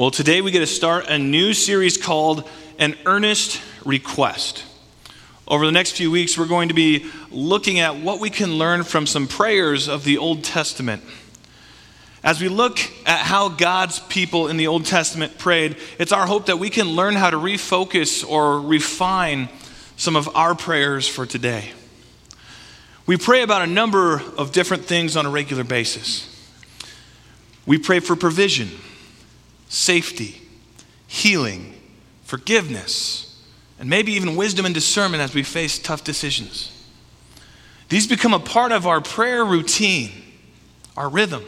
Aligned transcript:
Well, 0.00 0.10
today 0.10 0.40
we 0.40 0.50
get 0.50 0.60
to 0.60 0.66
start 0.66 1.10
a 1.10 1.18
new 1.18 1.52
series 1.52 1.98
called 1.98 2.48
An 2.78 2.96
Earnest 3.04 3.60
Request. 3.84 4.64
Over 5.46 5.66
the 5.66 5.72
next 5.72 5.92
few 5.92 6.10
weeks, 6.10 6.38
we're 6.38 6.46
going 6.46 6.68
to 6.68 6.74
be 6.74 7.04
looking 7.30 7.80
at 7.80 7.96
what 7.96 8.18
we 8.18 8.30
can 8.30 8.54
learn 8.54 8.82
from 8.84 9.06
some 9.06 9.28
prayers 9.28 9.88
of 9.88 10.04
the 10.04 10.16
Old 10.16 10.42
Testament. 10.42 11.02
As 12.24 12.40
we 12.40 12.48
look 12.48 12.78
at 13.04 13.18
how 13.18 13.50
God's 13.50 13.98
people 13.98 14.48
in 14.48 14.56
the 14.56 14.68
Old 14.68 14.86
Testament 14.86 15.36
prayed, 15.36 15.76
it's 15.98 16.12
our 16.12 16.26
hope 16.26 16.46
that 16.46 16.58
we 16.58 16.70
can 16.70 16.86
learn 16.88 17.14
how 17.14 17.28
to 17.28 17.36
refocus 17.36 18.26
or 18.26 18.58
refine 18.58 19.50
some 19.98 20.16
of 20.16 20.34
our 20.34 20.54
prayers 20.54 21.06
for 21.06 21.26
today. 21.26 21.72
We 23.04 23.18
pray 23.18 23.42
about 23.42 23.60
a 23.60 23.66
number 23.66 24.22
of 24.38 24.52
different 24.52 24.86
things 24.86 25.14
on 25.14 25.26
a 25.26 25.30
regular 25.30 25.62
basis. 25.62 26.26
We 27.66 27.76
pray 27.76 28.00
for 28.00 28.16
provision 28.16 28.70
safety, 29.70 30.42
healing, 31.06 31.74
forgiveness, 32.24 33.42
and 33.78 33.88
maybe 33.88 34.12
even 34.12 34.36
wisdom 34.36 34.66
and 34.66 34.74
discernment 34.74 35.22
as 35.22 35.32
we 35.32 35.42
face 35.42 35.78
tough 35.78 36.04
decisions. 36.04 36.70
These 37.88 38.06
become 38.06 38.34
a 38.34 38.40
part 38.40 38.72
of 38.72 38.86
our 38.86 39.00
prayer 39.00 39.44
routine, 39.44 40.10
our 40.96 41.08
rhythm. 41.08 41.44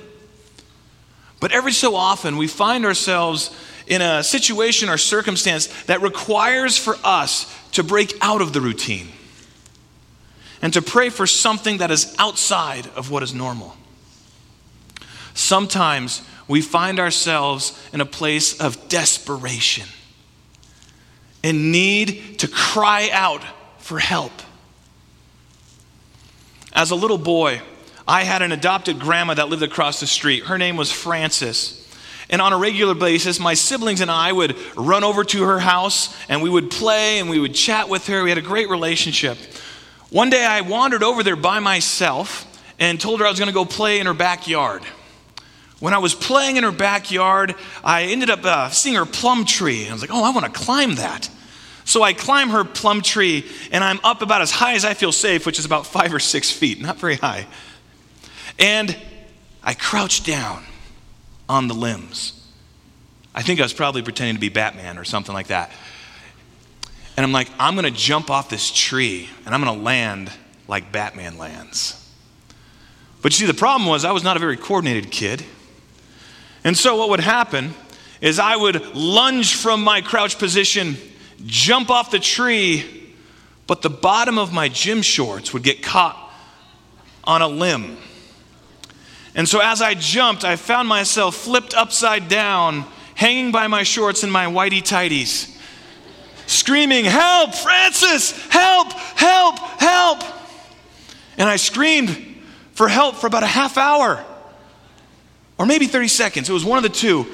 But 1.40 1.52
every 1.52 1.72
so 1.72 1.95
often, 1.96 2.36
we 2.36 2.46
find 2.46 2.86
ourselves 2.86 3.54
in 3.86 4.00
a 4.00 4.23
situation 4.23 4.88
or 4.88 4.96
circumstance 4.96 5.66
that 5.84 6.00
requires 6.00 6.78
for 6.78 6.96
us 7.04 7.52
to 7.73 7.82
break 7.82 8.14
out 8.20 8.40
of 8.40 8.52
the 8.52 8.60
routine 8.60 9.09
and 10.62 10.73
to 10.73 10.80
pray 10.80 11.09
for 11.09 11.26
something 11.26 11.78
that 11.78 11.90
is 11.90 12.14
outside 12.18 12.86
of 12.95 13.10
what 13.10 13.24
is 13.24 13.34
normal. 13.34 13.76
Sometimes 15.34 16.23
we 16.48 16.60
find 16.60 16.98
ourselves 16.98 17.79
in 17.93 18.01
a 18.01 18.07
place 18.07 18.60
of 18.60 18.88
desperation, 18.88 19.87
in 21.43 21.71
need 21.71 22.38
to 22.40 22.48
cry 22.48 23.10
out 23.12 23.43
for 23.79 23.98
help. 23.98 24.32
As 26.73 26.90
a 26.90 26.95
little 26.95 27.18
boy, 27.18 27.60
I 28.07 28.24
had 28.24 28.43
an 28.43 28.52
adopted 28.52 28.98
grandma 28.98 29.35
that 29.35 29.48
lived 29.48 29.63
across 29.63 30.01
the 30.01 30.07
street. 30.07 30.45
Her 30.45 30.59
name 30.59 30.76
was 30.76 30.90
Frances. 30.90 31.79
And 32.30 32.40
on 32.40 32.52
a 32.52 32.59
regular 32.59 32.95
basis, 32.95 33.38
my 33.38 33.54
siblings 33.54 34.01
and 34.01 34.10
I 34.10 34.32
would 34.32 34.57
run 34.74 35.04
over 35.04 35.23
to 35.23 35.43
her 35.45 35.59
house 35.59 36.16
and 36.29 36.43
we 36.43 36.48
would 36.48 36.70
play 36.70 37.18
and 37.18 37.29
we 37.29 37.38
would 37.38 37.54
chat 37.54 37.88
with 37.90 38.07
her. 38.07 38.23
We 38.23 38.30
had 38.30 38.38
a 38.38 38.43
great 38.43 38.70
relationship. 38.70 39.37
One 40.09 40.30
day 40.30 40.45
I 40.45 40.63
wandered 40.63 41.02
over 41.02 41.23
there 41.23 41.37
by 41.37 41.59
myself 41.59 42.46
and 42.79 43.01
told 43.01 43.20
her 43.20 43.26
I 43.26 43.30
was 43.30 43.38
going 43.38 43.51
to 43.51 43.54
go 43.54 43.65
play 43.65 44.01
in 44.01 44.07
her 44.07 44.15
backyard. 44.15 44.82
When 45.83 45.93
I 45.93 45.99
was 45.99 46.15
playing 46.15 46.59
in 46.59 46.63
her 46.63 46.71
backyard, 46.71 47.57
I 47.83 48.05
ended 48.05 48.30
up 48.30 48.45
uh, 48.45 48.71
seeing 48.71 48.95
her 48.95 49.05
plum 49.05 49.45
tree. 49.45 49.88
I 49.88 49.93
was 49.93 50.01
like, 50.01 50.13
oh, 50.13 50.23
I 50.23 50.30
want 50.30 50.47
to 50.47 50.61
climb 50.61 50.95
that. 50.95 51.29
So 51.85 52.05
I 52.05 52.13
climb 52.13 52.51
her 52.51 52.63
plum 52.63 53.02
tree, 53.02 53.51
and 53.73 53.83
I'm 53.83 53.99
up 54.05 54.23
about 54.23 54.43
as 54.43 54.53
high 54.53 54.75
as 54.75 54.85
I 54.85 54.95
feel 54.95 55.10
safe, 55.10 55.45
which 55.45 55.59
is 55.59 55.65
about 55.65 55.85
five 55.85 56.15
or 56.15 56.21
six 56.21 56.53
feet, 56.53 56.80
not 56.80 56.99
very 56.99 57.16
high. 57.16 57.49
And 58.60 58.97
I 59.60 59.75
crouch 59.75 60.23
down 60.23 60.63
on 61.49 61.66
the 61.66 61.75
limbs. 61.75 62.49
I 63.35 63.43
think 63.43 63.59
I 63.59 63.65
was 63.65 63.73
probably 63.73 64.03
pretending 64.03 64.37
to 64.37 64.41
be 64.41 64.50
Batman 64.50 64.99
or 64.99 65.05
something 65.05 65.34
like 65.34 65.49
that. 65.49 65.72
And 67.16 67.27
I'm 67.27 67.33
like, 67.33 67.50
I'm 67.59 67.75
going 67.75 67.93
to 67.93 68.00
jump 68.00 68.31
off 68.31 68.49
this 68.49 68.71
tree, 68.71 69.28
and 69.44 69.53
I'm 69.53 69.60
going 69.60 69.77
to 69.77 69.84
land 69.84 70.31
like 70.69 70.93
Batman 70.93 71.38
lands. 71.38 72.09
But 73.21 73.33
you 73.33 73.38
see, 73.38 73.53
the 73.53 73.59
problem 73.59 73.88
was 73.88 74.05
I 74.05 74.12
was 74.12 74.22
not 74.22 74.37
a 74.37 74.41
very 74.41 74.56
coordinated 74.56 75.10
kid. 75.10 75.44
And 76.64 76.76
so, 76.76 76.96
what 76.96 77.08
would 77.10 77.20
happen 77.20 77.74
is 78.20 78.38
I 78.38 78.56
would 78.56 78.94
lunge 78.94 79.56
from 79.56 79.82
my 79.82 80.00
crouch 80.00 80.38
position, 80.38 80.96
jump 81.44 81.90
off 81.90 82.10
the 82.10 82.20
tree, 82.20 83.12
but 83.66 83.82
the 83.82 83.90
bottom 83.90 84.38
of 84.38 84.52
my 84.52 84.68
gym 84.68 85.02
shorts 85.02 85.52
would 85.52 85.64
get 85.64 85.82
caught 85.82 86.32
on 87.24 87.42
a 87.42 87.48
limb. 87.48 87.96
And 89.34 89.48
so, 89.48 89.60
as 89.60 89.82
I 89.82 89.94
jumped, 89.94 90.44
I 90.44 90.56
found 90.56 90.88
myself 90.88 91.34
flipped 91.34 91.74
upside 91.74 92.28
down, 92.28 92.84
hanging 93.14 93.50
by 93.50 93.66
my 93.66 93.82
shorts 93.82 94.22
and 94.22 94.30
my 94.30 94.46
whitey 94.46 94.82
tighties, 94.82 95.52
screaming, 96.46 97.04
Help, 97.06 97.54
Frances! 97.54 98.30
Help, 98.48 98.92
help, 98.92 99.58
help! 99.80 100.22
And 101.38 101.48
I 101.48 101.56
screamed 101.56 102.40
for 102.72 102.88
help 102.88 103.16
for 103.16 103.26
about 103.26 103.42
a 103.42 103.46
half 103.46 103.76
hour 103.76 104.24
or 105.62 105.66
maybe 105.66 105.86
30 105.86 106.08
seconds. 106.08 106.50
It 106.50 106.52
was 106.52 106.64
one 106.64 106.76
of 106.76 106.82
the 106.82 106.88
two, 106.88 107.24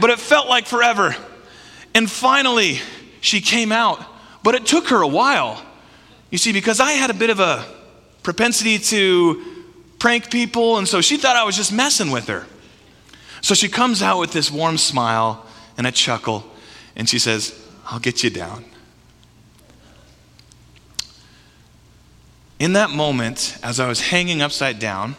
but 0.00 0.10
it 0.10 0.20
felt 0.20 0.46
like 0.46 0.66
forever. 0.66 1.16
And 1.92 2.08
finally, 2.08 2.78
she 3.20 3.40
came 3.40 3.72
out, 3.72 4.00
but 4.44 4.54
it 4.54 4.64
took 4.64 4.90
her 4.90 5.02
a 5.02 5.08
while. 5.08 5.60
You 6.30 6.38
see, 6.38 6.52
because 6.52 6.78
I 6.78 6.92
had 6.92 7.10
a 7.10 7.14
bit 7.14 7.30
of 7.30 7.40
a 7.40 7.64
propensity 8.22 8.78
to 8.78 9.64
prank 9.98 10.30
people, 10.30 10.78
and 10.78 10.86
so 10.86 11.00
she 11.00 11.16
thought 11.16 11.34
I 11.34 11.42
was 11.42 11.56
just 11.56 11.72
messing 11.72 12.12
with 12.12 12.28
her. 12.28 12.46
So 13.40 13.54
she 13.54 13.68
comes 13.68 14.02
out 14.02 14.20
with 14.20 14.30
this 14.30 14.52
warm 14.52 14.78
smile 14.78 15.44
and 15.76 15.84
a 15.84 15.90
chuckle, 15.90 16.44
and 16.94 17.08
she 17.08 17.18
says, 17.18 17.60
I'll 17.86 17.98
get 17.98 18.22
you 18.22 18.30
down. 18.30 18.66
In 22.60 22.74
that 22.74 22.90
moment, 22.90 23.58
as 23.64 23.80
I 23.80 23.88
was 23.88 24.00
hanging 24.00 24.42
upside 24.42 24.78
down, 24.78 25.16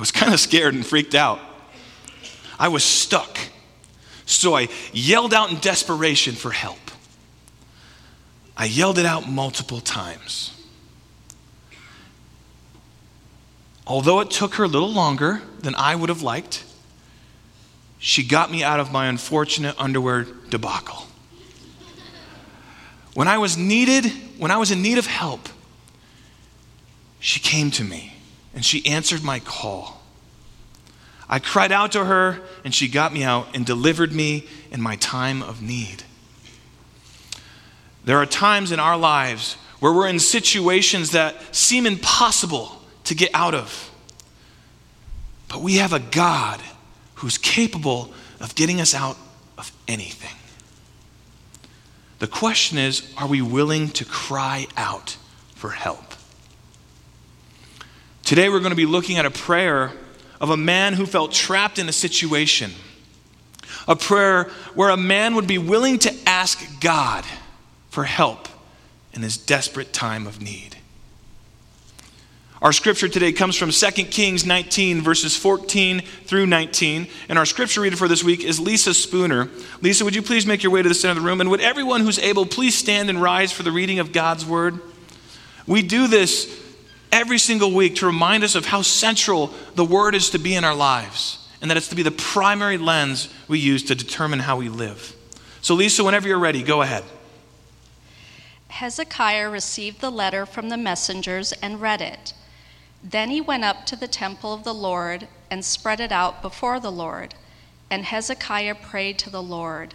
I 0.00 0.02
was 0.02 0.12
kind 0.12 0.32
of 0.32 0.40
scared 0.40 0.72
and 0.72 0.86
freaked 0.86 1.14
out. 1.14 1.38
I 2.58 2.68
was 2.68 2.82
stuck. 2.82 3.38
So 4.24 4.56
I 4.56 4.68
yelled 4.94 5.34
out 5.34 5.50
in 5.50 5.58
desperation 5.58 6.34
for 6.34 6.50
help. 6.50 6.78
I 8.56 8.64
yelled 8.64 8.96
it 8.96 9.04
out 9.04 9.28
multiple 9.28 9.78
times. 9.78 10.58
Although 13.86 14.20
it 14.20 14.30
took 14.30 14.54
her 14.54 14.64
a 14.64 14.68
little 14.68 14.90
longer 14.90 15.42
than 15.58 15.74
I 15.74 15.96
would 15.96 16.08
have 16.08 16.22
liked, 16.22 16.64
she 17.98 18.26
got 18.26 18.50
me 18.50 18.64
out 18.64 18.80
of 18.80 18.90
my 18.90 19.06
unfortunate 19.06 19.74
underwear 19.78 20.26
debacle. 20.48 21.08
When 23.12 23.28
I 23.28 23.36
was 23.36 23.58
needed, 23.58 24.06
when 24.38 24.50
I 24.50 24.56
was 24.56 24.70
in 24.70 24.80
need 24.80 24.96
of 24.96 25.06
help, 25.06 25.46
she 27.18 27.38
came 27.38 27.70
to 27.72 27.84
me 27.84 28.14
and 28.54 28.64
she 28.64 28.84
answered 28.86 29.22
my 29.22 29.38
call. 29.38 30.00
I 31.28 31.38
cried 31.38 31.70
out 31.70 31.92
to 31.92 32.04
her, 32.04 32.40
and 32.64 32.74
she 32.74 32.88
got 32.88 33.12
me 33.12 33.22
out 33.22 33.54
and 33.54 33.64
delivered 33.64 34.12
me 34.12 34.48
in 34.70 34.82
my 34.82 34.96
time 34.96 35.42
of 35.42 35.62
need. 35.62 36.02
There 38.04 38.18
are 38.18 38.26
times 38.26 38.72
in 38.72 38.80
our 38.80 38.96
lives 38.96 39.56
where 39.78 39.92
we're 39.92 40.08
in 40.08 40.18
situations 40.18 41.12
that 41.12 41.54
seem 41.54 41.86
impossible 41.86 42.82
to 43.04 43.14
get 43.14 43.30
out 43.32 43.54
of. 43.54 43.90
But 45.48 45.62
we 45.62 45.76
have 45.76 45.92
a 45.92 46.00
God 46.00 46.60
who's 47.16 47.38
capable 47.38 48.12
of 48.40 48.54
getting 48.54 48.80
us 48.80 48.94
out 48.94 49.16
of 49.58 49.72
anything. 49.86 50.36
The 52.18 52.26
question 52.26 52.78
is 52.78 53.12
are 53.16 53.26
we 53.26 53.42
willing 53.42 53.88
to 53.90 54.04
cry 54.04 54.66
out 54.76 55.16
for 55.54 55.70
help? 55.70 56.09
Today 58.30 58.48
we're 58.48 58.60
going 58.60 58.70
to 58.70 58.76
be 58.76 58.86
looking 58.86 59.18
at 59.18 59.26
a 59.26 59.30
prayer 59.32 59.90
of 60.40 60.50
a 60.50 60.56
man 60.56 60.92
who 60.92 61.04
felt 61.04 61.32
trapped 61.32 61.80
in 61.80 61.88
a 61.88 61.92
situation. 61.92 62.70
A 63.88 63.96
prayer 63.96 64.44
where 64.74 64.90
a 64.90 64.96
man 64.96 65.34
would 65.34 65.48
be 65.48 65.58
willing 65.58 65.98
to 65.98 66.14
ask 66.26 66.80
God 66.80 67.24
for 67.88 68.04
help 68.04 68.46
in 69.12 69.22
his 69.22 69.36
desperate 69.36 69.92
time 69.92 70.28
of 70.28 70.40
need. 70.40 70.76
Our 72.62 72.72
scripture 72.72 73.08
today 73.08 73.32
comes 73.32 73.56
from 73.56 73.72
2 73.72 73.90
Kings 74.04 74.46
19, 74.46 75.00
verses 75.00 75.36
14 75.36 76.00
through 76.26 76.46
19. 76.46 77.08
And 77.28 77.36
our 77.36 77.44
scripture 77.44 77.80
reader 77.80 77.96
for 77.96 78.06
this 78.06 78.22
week 78.22 78.44
is 78.44 78.60
Lisa 78.60 78.94
Spooner. 78.94 79.50
Lisa, 79.82 80.04
would 80.04 80.14
you 80.14 80.22
please 80.22 80.46
make 80.46 80.62
your 80.62 80.70
way 80.70 80.82
to 80.82 80.88
the 80.88 80.94
center 80.94 81.18
of 81.18 81.24
the 81.24 81.28
room? 81.28 81.40
And 81.40 81.50
would 81.50 81.60
everyone 81.60 82.02
who's 82.02 82.20
able 82.20 82.46
please 82.46 82.76
stand 82.76 83.10
and 83.10 83.20
rise 83.20 83.50
for 83.50 83.64
the 83.64 83.72
reading 83.72 83.98
of 83.98 84.12
God's 84.12 84.46
word? 84.46 84.78
We 85.66 85.82
do 85.82 86.06
this 86.06 86.69
every 87.12 87.38
single 87.38 87.72
week 87.72 87.96
to 87.96 88.06
remind 88.06 88.44
us 88.44 88.54
of 88.54 88.66
how 88.66 88.82
central 88.82 89.52
the 89.74 89.84
Word 89.84 90.14
is 90.14 90.30
to 90.30 90.38
be 90.38 90.54
in 90.54 90.64
our 90.64 90.74
lives 90.74 91.48
and 91.60 91.70
that 91.70 91.76
it's 91.76 91.88
to 91.88 91.96
be 91.96 92.02
the 92.02 92.10
primary 92.10 92.78
lens 92.78 93.28
we 93.48 93.58
use 93.58 93.82
to 93.84 93.94
determine 93.94 94.40
how 94.40 94.56
we 94.56 94.68
live. 94.68 95.14
So, 95.60 95.74
Lisa, 95.74 96.02
whenever 96.02 96.26
you're 96.26 96.38
ready, 96.38 96.62
go 96.62 96.82
ahead. 96.82 97.04
Hezekiah 98.68 99.50
received 99.50 100.00
the 100.00 100.10
letter 100.10 100.46
from 100.46 100.68
the 100.68 100.76
messengers 100.76 101.52
and 101.60 101.80
read 101.80 102.00
it. 102.00 102.32
Then 103.02 103.30
he 103.30 103.40
went 103.40 103.64
up 103.64 103.84
to 103.86 103.96
the 103.96 104.08
temple 104.08 104.54
of 104.54 104.64
the 104.64 104.74
Lord 104.74 105.28
and 105.50 105.64
spread 105.64 106.00
it 106.00 106.12
out 106.12 106.40
before 106.40 106.80
the 106.80 106.92
Lord. 106.92 107.34
And 107.90 108.04
Hezekiah 108.04 108.76
prayed 108.76 109.18
to 109.20 109.30
the 109.30 109.42
Lord 109.42 109.94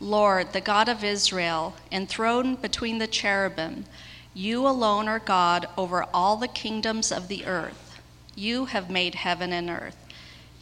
Lord, 0.00 0.52
the 0.52 0.60
God 0.60 0.88
of 0.88 1.04
Israel, 1.04 1.74
enthroned 1.90 2.60
between 2.60 2.98
the 2.98 3.06
cherubim, 3.06 3.86
you 4.34 4.66
alone 4.66 5.06
are 5.06 5.20
God 5.20 5.68
over 5.78 6.04
all 6.12 6.36
the 6.36 6.48
kingdoms 6.48 7.12
of 7.12 7.28
the 7.28 7.46
earth. 7.46 8.00
You 8.34 8.66
have 8.66 8.90
made 8.90 9.14
heaven 9.14 9.52
and 9.52 9.70
earth. 9.70 9.96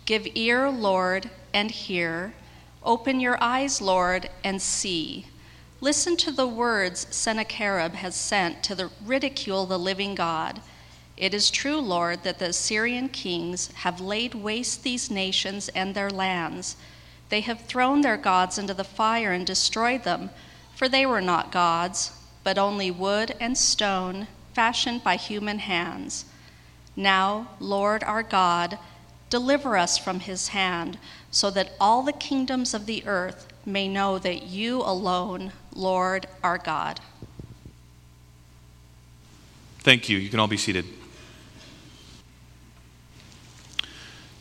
Give 0.05 0.29
ear, 0.35 0.71
Lord, 0.71 1.31
and 1.55 1.71
hear. 1.71 2.35
Open 2.85 3.19
your 3.19 3.43
eyes, 3.43 3.81
Lord, 3.81 4.29
and 4.45 4.61
see. 4.61 5.27
Listen 5.81 6.17
to 6.19 6.31
the 6.31 6.47
words 6.47 7.07
Sennacherib 7.11 7.95
has 7.95 8.15
sent 8.15 8.63
to 8.65 8.75
the 8.75 8.91
ridicule 9.05 9.65
the 9.65 9.79
living 9.79 10.15
God. 10.15 10.61
It 11.17 11.33
is 11.33 11.51
true, 11.51 11.79
Lord, 11.79 12.25
that 12.25 12.39
the 12.39 12.51
Assyrian 12.51 13.09
kings 13.09 13.69
have 13.77 14.01
laid 14.01 14.35
waste 14.35 14.83
these 14.83 15.11
nations 15.11 15.69
and 15.71 15.95
their 15.95 16.11
lands. 16.11 16.77
They 17.31 17.41
have 17.41 17.63
thrown 17.63 18.03
their 18.03 18.17
gods 18.17 18.59
into 18.59 18.75
the 18.75 18.85
fire 18.85 19.33
and 19.33 19.47
destroyed 19.47 20.05
them, 20.05 20.31
for 20.75 20.89
they 20.89 21.07
were 21.07 21.21
not 21.21 21.53
gods, 21.53 22.13
but 22.45 22.59
only 22.59 22.91
wood 22.91 23.35
and 23.41 23.57
stone 23.57 24.27
fashioned 24.53 25.03
by 25.03 25.17
human 25.17 25.59
hands. 25.59 26.25
Now, 26.97 27.49
Lord 27.59 28.05
our 28.05 28.23
God, 28.23 28.79
deliver 29.31 29.77
us 29.77 29.97
from 29.97 30.21
his 30.21 30.49
hand, 30.49 30.99
so 31.31 31.51
that 31.51 31.73
all 31.81 32.03
the 32.03 32.13
kingdoms 32.13 32.75
of 32.75 32.87
the 32.87 33.03
earth 33.07 33.47
may 33.65 33.89
know 33.89 34.19
that 34.19 34.43
you 34.43 34.83
alone, 34.83 35.53
Lord, 35.75 36.27
our 36.43 36.59
God. 36.59 37.01
Thank 39.79 40.09
you. 40.09 40.19
You 40.19 40.29
can 40.29 40.39
all 40.39 40.49
be 40.49 40.57
seated. 40.57 40.85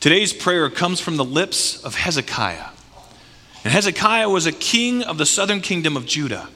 Today's 0.02 0.34
prayer 0.34 0.70
comes 0.70 1.00
from 1.00 1.16
the 1.18 1.24
lips 1.24 1.82
of 1.84 1.96
Hezekiah. 1.96 2.70
And 3.64 3.72
Hezekiah 3.72 4.30
was 4.30 4.46
a 4.46 4.52
king 4.52 5.04
of 5.04 5.18
the 5.18 5.26
southern 5.26 5.62
kingdom 5.62 5.96
of 5.96 6.06
Judah. 6.06 6.50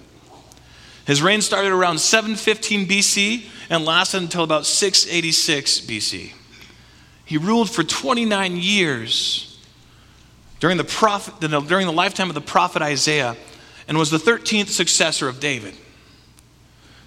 His 1.05 1.21
reign 1.21 1.41
started 1.41 1.71
around 1.71 1.99
715 1.99 2.87
BC 2.87 3.45
and 3.69 3.85
lasted 3.85 4.23
until 4.23 4.43
about 4.43 4.65
686 4.65 5.81
BC. 5.81 6.33
He 7.25 7.37
ruled 7.37 7.69
for 7.69 7.83
29 7.83 8.57
years 8.57 9.59
during 10.59 10.77
the, 10.77 10.83
prophet, 10.83 11.39
during 11.39 11.85
the 11.85 11.93
lifetime 11.93 12.29
of 12.29 12.35
the 12.35 12.41
prophet 12.41 12.81
Isaiah 12.81 13.35
and 13.87 13.97
was 13.97 14.09
the 14.09 14.17
13th 14.17 14.69
successor 14.69 15.27
of 15.27 15.39
David. 15.39 15.75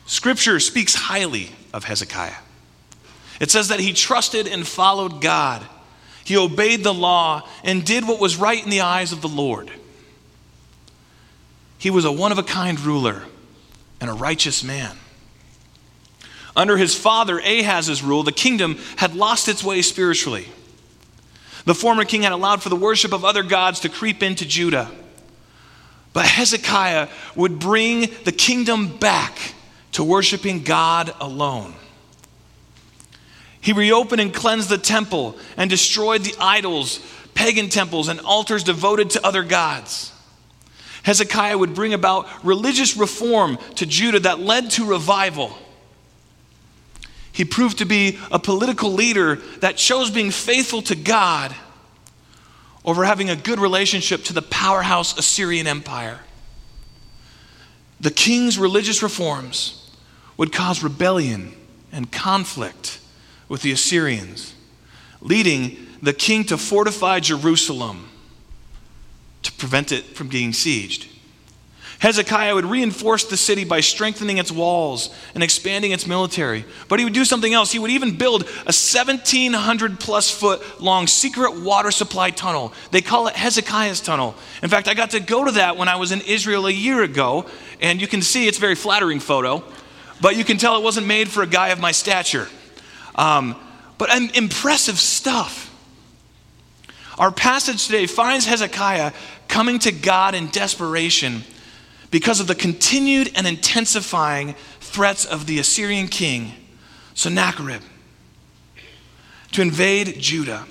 Scripture 0.06 0.60
speaks 0.60 0.94
highly 0.94 1.50
of 1.72 1.84
Hezekiah. 1.84 2.36
It 3.40 3.50
says 3.50 3.68
that 3.68 3.80
he 3.80 3.92
trusted 3.92 4.46
and 4.46 4.66
followed 4.66 5.20
God 5.20 5.66
he 6.28 6.36
obeyed 6.36 6.84
the 6.84 6.92
law 6.92 7.48
and 7.64 7.82
did 7.82 8.06
what 8.06 8.20
was 8.20 8.36
right 8.36 8.62
in 8.62 8.68
the 8.68 8.82
eyes 8.82 9.12
of 9.12 9.22
the 9.22 9.28
Lord. 9.28 9.70
He 11.78 11.88
was 11.88 12.04
a 12.04 12.12
one 12.12 12.32
of 12.32 12.38
a 12.38 12.42
kind 12.42 12.78
ruler 12.78 13.22
and 14.00 14.10
a 14.10 14.14
righteous 14.14 14.62
man. 14.62 14.96
Under 16.56 16.76
his 16.76 16.94
father 16.94 17.38
Ahaz's 17.38 18.02
rule, 18.02 18.22
the 18.22 18.32
kingdom 18.32 18.78
had 18.96 19.14
lost 19.14 19.48
its 19.48 19.62
way 19.62 19.82
spiritually. 19.82 20.48
The 21.64 21.74
former 21.74 22.04
king 22.04 22.22
had 22.22 22.32
allowed 22.32 22.62
for 22.62 22.68
the 22.68 22.76
worship 22.76 23.12
of 23.12 23.24
other 23.24 23.42
gods 23.42 23.80
to 23.80 23.88
creep 23.88 24.22
into 24.22 24.46
Judah. 24.46 24.90
But 26.12 26.26
Hezekiah 26.26 27.08
would 27.36 27.58
bring 27.58 28.08
the 28.24 28.32
kingdom 28.32 28.96
back 28.98 29.54
to 29.92 30.02
worshiping 30.02 30.64
God 30.64 31.14
alone. 31.20 31.74
He 33.60 33.72
reopened 33.72 34.20
and 34.20 34.32
cleansed 34.32 34.68
the 34.68 34.78
temple 34.78 35.36
and 35.56 35.68
destroyed 35.68 36.22
the 36.22 36.34
idols, 36.40 37.00
pagan 37.34 37.68
temples, 37.68 38.08
and 38.08 38.20
altars 38.20 38.64
devoted 38.64 39.10
to 39.10 39.26
other 39.26 39.42
gods. 39.42 40.12
Hezekiah 41.02 41.56
would 41.56 41.74
bring 41.74 41.94
about 41.94 42.26
religious 42.44 42.96
reform 42.96 43.58
to 43.76 43.86
Judah 43.86 44.20
that 44.20 44.40
led 44.40 44.70
to 44.72 44.84
revival. 44.84 45.56
He 47.32 47.44
proved 47.44 47.78
to 47.78 47.84
be 47.84 48.18
a 48.32 48.38
political 48.38 48.92
leader 48.92 49.36
that 49.60 49.76
chose 49.76 50.10
being 50.10 50.30
faithful 50.30 50.82
to 50.82 50.96
God 50.96 51.54
over 52.84 53.04
having 53.04 53.30
a 53.30 53.36
good 53.36 53.60
relationship 53.60 54.24
to 54.24 54.32
the 54.32 54.42
powerhouse 54.42 55.16
Assyrian 55.18 55.66
Empire. 55.66 56.20
The 58.00 58.10
king's 58.10 58.58
religious 58.58 59.02
reforms 59.02 59.90
would 60.36 60.52
cause 60.52 60.82
rebellion 60.82 61.54
and 61.92 62.10
conflict 62.10 63.00
with 63.48 63.62
the 63.62 63.72
Assyrians, 63.72 64.54
leading 65.20 65.86
the 66.00 66.12
king 66.12 66.44
to 66.44 66.56
fortify 66.56 67.20
Jerusalem 67.20 68.07
to 69.42 69.52
prevent 69.52 69.92
it 69.92 70.04
from 70.04 70.28
being 70.28 70.52
sieged. 70.52 71.06
Hezekiah 72.00 72.54
would 72.54 72.64
reinforce 72.64 73.24
the 73.24 73.36
city 73.36 73.64
by 73.64 73.80
strengthening 73.80 74.38
its 74.38 74.52
walls 74.52 75.12
and 75.34 75.42
expanding 75.42 75.90
its 75.90 76.06
military. 76.06 76.64
But 76.86 77.00
he 77.00 77.04
would 77.04 77.14
do 77.14 77.24
something 77.24 77.52
else. 77.52 77.72
He 77.72 77.80
would 77.80 77.90
even 77.90 78.16
build 78.16 78.42
a 78.42 78.72
1,700 78.72 79.98
plus 79.98 80.30
foot 80.30 80.80
long 80.80 81.08
secret 81.08 81.60
water 81.60 81.90
supply 81.90 82.30
tunnel. 82.30 82.72
They 82.92 83.00
call 83.00 83.26
it 83.26 83.34
Hezekiah's 83.34 84.00
Tunnel. 84.00 84.36
In 84.62 84.68
fact, 84.68 84.86
I 84.86 84.94
got 84.94 85.10
to 85.10 85.20
go 85.20 85.44
to 85.44 85.52
that 85.52 85.76
when 85.76 85.88
I 85.88 85.96
was 85.96 86.12
in 86.12 86.20
Israel 86.20 86.68
a 86.68 86.72
year 86.72 87.02
ago, 87.02 87.46
and 87.80 88.00
you 88.00 88.06
can 88.06 88.22
see 88.22 88.46
it's 88.46 88.58
a 88.58 88.60
very 88.60 88.76
flattering 88.76 89.18
photo, 89.18 89.64
but 90.20 90.36
you 90.36 90.44
can 90.44 90.56
tell 90.56 90.76
it 90.76 90.84
wasn't 90.84 91.08
made 91.08 91.28
for 91.28 91.42
a 91.42 91.48
guy 91.48 91.70
of 91.70 91.80
my 91.80 91.90
stature. 91.90 92.46
Um, 93.16 93.56
but 93.98 94.10
impressive 94.36 95.00
stuff. 95.00 95.67
Our 97.18 97.32
passage 97.32 97.86
today 97.86 98.06
finds 98.06 98.46
Hezekiah 98.46 99.12
coming 99.48 99.80
to 99.80 99.90
God 99.90 100.36
in 100.36 100.48
desperation 100.48 101.42
because 102.12 102.38
of 102.38 102.46
the 102.46 102.54
continued 102.54 103.32
and 103.34 103.46
intensifying 103.46 104.54
threats 104.80 105.24
of 105.24 105.46
the 105.46 105.58
Assyrian 105.58 106.06
king, 106.06 106.52
Sennacherib, 107.14 107.82
to 109.52 109.62
invade 109.62 110.20
Judah. 110.20 110.64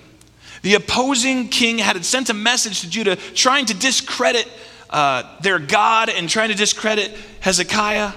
The 0.62 0.76
opposing 0.76 1.50
king 1.50 1.80
had 1.80 2.04
sent 2.06 2.30
a 2.30 2.34
message 2.34 2.82
to 2.82 2.90
Judah 2.90 3.18
trying 3.18 3.66
to 3.66 3.74
discredit 3.74 4.48
uh, 4.90 5.24
their 5.42 5.60
God 5.60 6.10
and 6.10 6.30
trying 6.30 6.50
to 6.50 6.56
discredit 6.56 7.12
Hezekiah. 7.42 8.14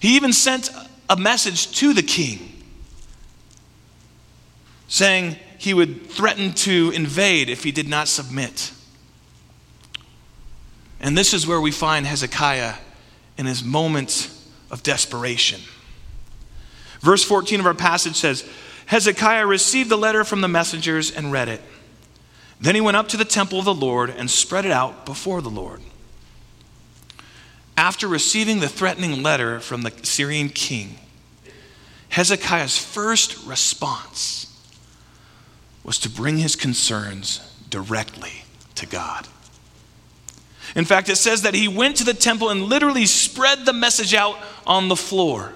He 0.00 0.16
even 0.16 0.32
sent 0.32 0.70
a 1.08 1.16
message 1.16 1.70
to 1.78 1.94
the 1.94 2.02
king 2.02 2.48
saying 4.88 5.36
he 5.62 5.72
would 5.72 6.10
threaten 6.10 6.52
to 6.52 6.90
invade 6.92 7.48
if 7.48 7.62
he 7.62 7.70
did 7.70 7.88
not 7.88 8.08
submit. 8.08 8.72
And 11.00 11.16
this 11.16 11.32
is 11.32 11.46
where 11.46 11.60
we 11.60 11.70
find 11.70 12.04
Hezekiah 12.04 12.74
in 13.38 13.46
his 13.46 13.62
moment 13.62 14.28
of 14.72 14.82
desperation. 14.82 15.60
Verse 16.98 17.22
14 17.22 17.60
of 17.60 17.66
our 17.66 17.74
passage 17.74 18.16
says 18.16 18.44
Hezekiah 18.86 19.46
received 19.46 19.88
the 19.88 19.96
letter 19.96 20.24
from 20.24 20.40
the 20.40 20.48
messengers 20.48 21.12
and 21.12 21.30
read 21.30 21.48
it. 21.48 21.60
Then 22.60 22.74
he 22.74 22.80
went 22.80 22.96
up 22.96 23.06
to 23.10 23.16
the 23.16 23.24
temple 23.24 23.60
of 23.60 23.64
the 23.64 23.72
Lord 23.72 24.10
and 24.10 24.28
spread 24.28 24.64
it 24.64 24.72
out 24.72 25.06
before 25.06 25.40
the 25.40 25.48
Lord. 25.48 25.80
After 27.76 28.08
receiving 28.08 28.58
the 28.58 28.68
threatening 28.68 29.22
letter 29.22 29.60
from 29.60 29.82
the 29.82 29.92
Assyrian 29.92 30.48
king, 30.48 30.96
Hezekiah's 32.08 32.78
first 32.78 33.46
response 33.46 34.51
was 35.84 35.98
to 35.98 36.10
bring 36.10 36.38
his 36.38 36.56
concerns 36.56 37.40
directly 37.70 38.44
to 38.76 38.86
God. 38.86 39.26
In 40.74 40.84
fact, 40.84 41.08
it 41.08 41.16
says 41.16 41.42
that 41.42 41.54
he 41.54 41.68
went 41.68 41.96
to 41.96 42.04
the 42.04 42.14
temple 42.14 42.48
and 42.48 42.62
literally 42.62 43.06
spread 43.06 43.66
the 43.66 43.72
message 43.72 44.14
out 44.14 44.38
on 44.66 44.88
the 44.88 44.96
floor. 44.96 45.52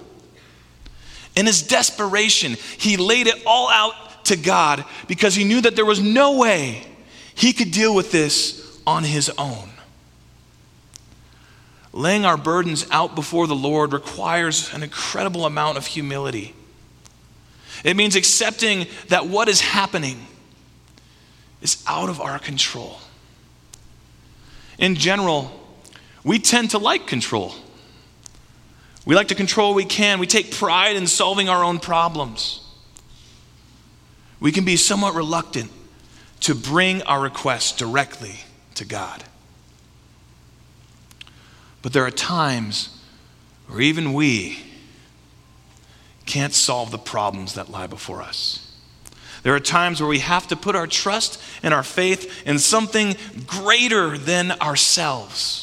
In 1.34 1.46
his 1.46 1.62
desperation, 1.62 2.56
he 2.78 2.96
laid 2.96 3.26
it 3.26 3.42
all 3.46 3.70
out 3.70 4.24
to 4.26 4.36
God 4.36 4.84
because 5.06 5.34
he 5.34 5.44
knew 5.44 5.60
that 5.60 5.76
there 5.76 5.84
was 5.84 6.00
no 6.00 6.36
way 6.36 6.86
he 7.34 7.52
could 7.52 7.70
deal 7.70 7.94
with 7.94 8.10
this 8.10 8.80
on 8.86 9.04
his 9.04 9.30
own. 9.38 9.70
Laying 11.92 12.26
our 12.26 12.36
burdens 12.36 12.86
out 12.90 13.14
before 13.14 13.46
the 13.46 13.54
Lord 13.54 13.92
requires 13.92 14.72
an 14.74 14.82
incredible 14.82 15.46
amount 15.46 15.78
of 15.78 15.86
humility. 15.86 16.54
It 17.86 17.96
means 17.96 18.16
accepting 18.16 18.88
that 19.10 19.28
what 19.28 19.48
is 19.48 19.60
happening 19.60 20.26
is 21.62 21.84
out 21.86 22.08
of 22.08 22.20
our 22.20 22.40
control. 22.40 22.98
In 24.76 24.96
general, 24.96 25.52
we 26.24 26.40
tend 26.40 26.70
to 26.70 26.78
like 26.78 27.06
control. 27.06 27.54
We 29.04 29.14
like 29.14 29.28
to 29.28 29.36
control 29.36 29.68
what 29.68 29.76
we 29.76 29.84
can. 29.84 30.18
We 30.18 30.26
take 30.26 30.50
pride 30.50 30.96
in 30.96 31.06
solving 31.06 31.48
our 31.48 31.62
own 31.62 31.78
problems. 31.78 32.60
We 34.40 34.50
can 34.50 34.64
be 34.64 34.76
somewhat 34.76 35.14
reluctant 35.14 35.70
to 36.40 36.56
bring 36.56 37.02
our 37.02 37.20
requests 37.20 37.70
directly 37.70 38.40
to 38.74 38.84
God. 38.84 39.22
But 41.82 41.92
there 41.92 42.04
are 42.04 42.10
times 42.10 43.00
where 43.68 43.80
even 43.80 44.12
we 44.12 44.65
can't 46.26 46.52
solve 46.52 46.90
the 46.90 46.98
problems 46.98 47.54
that 47.54 47.70
lie 47.70 47.86
before 47.86 48.20
us. 48.20 48.62
There 49.42 49.54
are 49.54 49.60
times 49.60 50.00
where 50.00 50.08
we 50.08 50.18
have 50.18 50.48
to 50.48 50.56
put 50.56 50.74
our 50.74 50.88
trust 50.88 51.40
and 51.62 51.72
our 51.72 51.84
faith 51.84 52.42
in 52.46 52.58
something 52.58 53.14
greater 53.46 54.18
than 54.18 54.50
ourselves. 54.50 55.62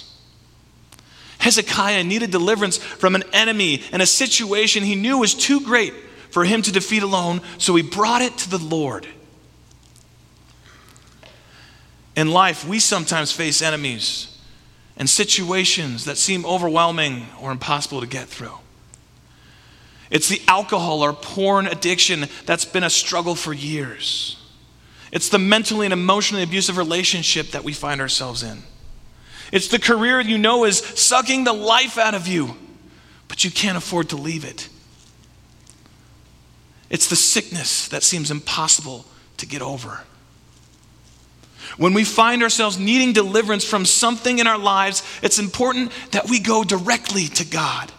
Hezekiah 1.40 2.06
needed 2.06 2.32
deliverance 2.32 2.78
from 2.78 3.16
an 3.16 3.26
enemy 3.34 3.84
and 3.92 4.02
a 4.02 4.06
situation 4.06 4.84
he 4.84 4.96
knew 4.96 5.18
was 5.18 5.34
too 5.36 5.60
great 5.60 5.94
for 6.30 6.46
him 6.46 6.62
to 6.62 6.72
defeat 6.72 7.04
alone, 7.04 7.42
so 7.58 7.76
he 7.76 7.84
brought 7.84 8.22
it 8.22 8.38
to 8.38 8.50
the 8.50 8.58
Lord. 8.58 9.06
In 12.16 12.32
life, 12.32 12.66
we 12.66 12.80
sometimes 12.80 13.34
face 13.34 13.62
enemies 13.62 14.38
and 14.96 15.10
situations 15.10 16.06
that 16.06 16.18
seem 16.18 16.46
overwhelming 16.46 17.28
or 17.42 17.52
impossible 17.52 18.00
to 18.00 18.08
get 18.08 18.30
through. 18.30 18.58
It's 20.14 20.30
the 20.30 20.44
alcohol 20.48 21.02
or 21.02 21.12
porn 21.12 21.66
addiction 21.66 22.28
that's 22.46 22.66
been 22.66 22.84
a 22.84 22.90
struggle 22.90 23.34
for 23.34 23.52
years. 23.52 24.38
It's 25.12 25.30
the 25.30 25.40
mentally 25.40 25.88
and 25.88 25.94
emotionally 25.94 26.44
abusive 26.44 26.78
relationship 26.78 27.50
that 27.50 27.64
we 27.64 27.74
find 27.74 28.00
ourselves 28.00 28.44
in. 28.44 28.62
It's 29.52 29.70
the 29.70 29.80
career 29.80 30.22
you 30.22 30.38
know 30.38 30.66
is 30.66 30.78
sucking 30.78 31.46
the 31.46 31.54
life 31.54 31.98
out 31.98 32.14
of 32.14 32.28
you, 32.28 32.56
but 33.28 33.44
you 33.44 33.50
can't 33.50 33.76
afford 33.76 34.10
to 34.10 34.16
leave 34.16 34.46
it. 34.46 34.70
It's 36.92 37.08
the 37.08 37.16
sickness 37.16 37.88
that 37.88 38.04
seems 38.04 38.30
impossible 38.30 39.06
to 39.38 39.48
get 39.48 39.64
over. 39.64 40.02
When 41.78 41.96
we 41.96 42.04
find 42.04 42.44
ourselves 42.44 42.78
needing 42.78 43.14
deliverance 43.14 43.66
from 43.66 43.86
something 43.86 44.38
in 44.38 44.46
our 44.46 44.60
lives, 44.60 45.02
it's 45.24 45.40
important 45.40 45.92
that 46.12 46.30
we 46.30 46.40
go 46.40 46.64
directly 46.64 47.26
to 47.30 47.46
God. 47.46 47.92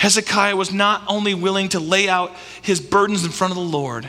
Hezekiah 0.00 0.56
was 0.56 0.72
not 0.72 1.02
only 1.08 1.34
willing 1.34 1.68
to 1.68 1.78
lay 1.78 2.08
out 2.08 2.34
his 2.62 2.80
burdens 2.80 3.22
in 3.22 3.30
front 3.30 3.50
of 3.50 3.56
the 3.58 3.62
Lord, 3.62 4.08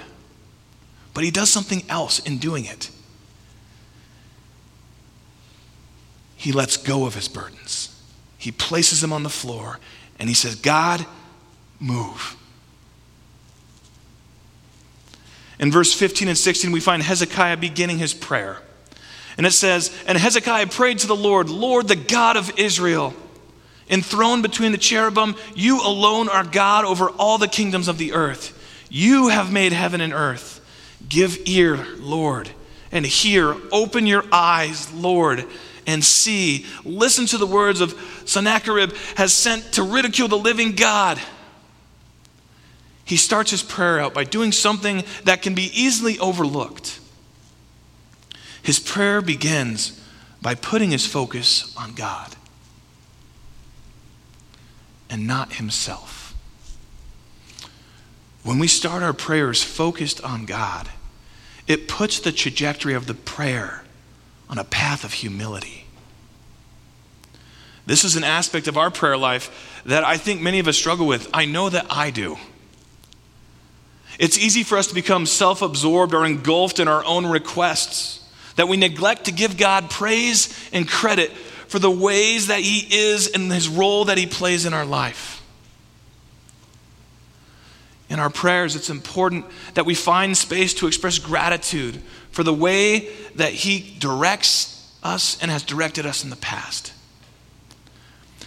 but 1.14 1.26
he 1.26 1.32
does 1.32 1.50
something 1.50 1.84
else 1.90 2.20
in 2.20 2.38
doing 2.38 2.64
it. 2.64 2.90
He 6.38 6.54
lets 6.54 6.78
go 6.78 7.06
of 7.06 7.16
his 7.16 7.28
burdens. 7.28 8.02
He 8.38 8.54
places 8.54 9.02
them 9.02 9.12
on 9.12 9.24
the 9.24 9.30
floor 9.30 9.80
and 10.18 10.30
he 10.30 10.34
says, 10.34 10.56
God, 10.56 11.06
move. 11.78 12.38
In 15.60 15.74
verse 15.74 15.94
15 15.94 16.30
and 16.30 16.38
16, 16.38 16.72
we 16.72 16.80
find 16.80 17.04
Hezekiah 17.04 17.58
beginning 17.58 17.98
his 17.98 18.14
prayer. 18.14 18.60
And 19.36 19.46
it 19.46 19.52
says, 19.52 19.94
And 20.08 20.18
Hezekiah 20.18 20.68
prayed 20.68 21.00
to 21.00 21.08
the 21.08 21.18
Lord, 21.18 21.50
Lord, 21.50 21.90
the 21.90 21.98
God 21.98 22.38
of 22.38 22.58
Israel, 22.58 23.14
enthroned 23.92 24.42
between 24.42 24.72
the 24.72 24.78
cherubim, 24.78 25.36
you 25.54 25.86
alone 25.86 26.30
are 26.30 26.44
God 26.44 26.86
over 26.86 27.10
all 27.10 27.38
the 27.38 27.48
kingdoms 27.48 27.88
of 27.88 27.98
the 28.00 28.14
earth. 28.14 28.58
You 28.90 29.28
have 29.28 29.52
made 29.52 29.74
heaven 29.74 30.02
and 30.02 30.14
earth. 30.14 30.60
Give 31.08 31.38
ear, 31.46 31.86
Lord, 31.98 32.50
and 32.92 33.06
hear. 33.06 33.56
Open 33.72 34.08
your 34.08 34.24
eyes, 34.32 34.92
Lord, 34.94 35.46
and 35.86 36.04
see. 36.04 36.66
Listen 36.84 37.26
to 37.28 37.38
the 37.38 37.46
words 37.46 37.82
of 37.82 37.94
Sennacherib 38.26 38.94
has 39.18 39.34
sent 39.34 39.74
to 39.74 39.84
ridicule 39.84 40.28
the 40.28 40.38
living 40.38 40.72
God 40.74 41.20
he 43.12 43.18
starts 43.18 43.52
his 43.52 43.62
prayer 43.62 44.00
out 44.00 44.14
by 44.14 44.24
doing 44.24 44.54
something 44.54 45.04
that 45.26 45.42
can 45.42 45.54
be 45.54 45.70
easily 45.74 46.18
overlooked. 46.20 46.98
His 48.64 48.80
prayer 48.80 49.22
begins 49.22 50.02
by 50.42 50.56
putting 50.56 50.92
his 50.92 51.06
focus 51.06 51.76
on 51.76 51.94
God 51.94 52.38
and 55.12 55.28
not 55.28 55.54
himself. 55.54 56.34
When 58.44 58.58
we 58.58 58.68
start 58.68 59.04
our 59.04 59.14
prayers 59.14 59.62
focused 59.62 60.24
on 60.24 60.46
God, 60.46 60.90
it 61.68 61.88
puts 61.88 62.20
the 62.20 62.32
trajectory 62.32 62.96
of 62.96 63.06
the 63.06 63.14
prayer 63.14 63.84
on 64.50 64.58
a 64.58 64.64
path 64.64 65.04
of 65.04 65.14
humility. 65.14 65.86
This 67.86 68.04
is 68.04 68.16
an 68.16 68.24
aspect 68.24 68.68
of 68.68 68.78
our 68.78 68.90
prayer 68.90 69.18
life 69.18 69.82
that 69.86 70.04
I 70.04 70.18
think 70.18 70.42
many 70.42 70.60
of 70.60 70.68
us 70.68 70.78
struggle 70.78 71.06
with. 71.06 71.30
I 71.34 71.46
know 71.46 71.70
that 71.70 71.88
I 71.90 72.10
do. 72.10 72.38
It's 74.18 74.38
easy 74.38 74.64
for 74.64 74.78
us 74.78 74.88
to 74.88 74.96
become 74.96 75.26
self 75.26 75.62
absorbed 75.62 76.14
or 76.14 76.26
engulfed 76.26 76.80
in 76.80 76.88
our 76.88 77.04
own 77.06 77.26
requests, 77.26 78.24
that 78.56 78.68
we 78.68 78.78
neglect 78.78 79.26
to 79.26 79.32
give 79.32 79.58
God 79.58 79.90
praise 79.90 80.70
and 80.72 80.88
credit 80.88 81.32
for 81.72 81.80
the 81.80 81.90
ways 81.90 82.48
that 82.48 82.60
He 82.60 82.80
is 82.94 83.30
and 83.30 83.50
His 83.50 83.70
role 83.70 84.04
that 84.06 84.18
He 84.18 84.26
plays 84.26 84.66
in 84.66 84.74
our 84.74 84.84
life. 84.84 85.42
In 88.10 88.20
our 88.20 88.30
prayers, 88.30 88.76
it's 88.76 88.90
important 88.90 89.46
that 89.76 89.86
we 89.86 89.96
find 89.96 90.36
space 90.36 90.74
to 90.74 90.88
express 90.88 91.18
gratitude 91.18 92.02
for 92.32 92.44
the 92.44 92.54
way 92.54 93.08
that 93.36 93.54
He 93.54 93.96
directs 94.00 94.94
us 95.02 95.42
and 95.42 95.50
has 95.50 95.64
directed 95.64 96.06
us 96.06 96.26
in 96.26 96.30
the 96.30 96.36
past. 96.36 96.92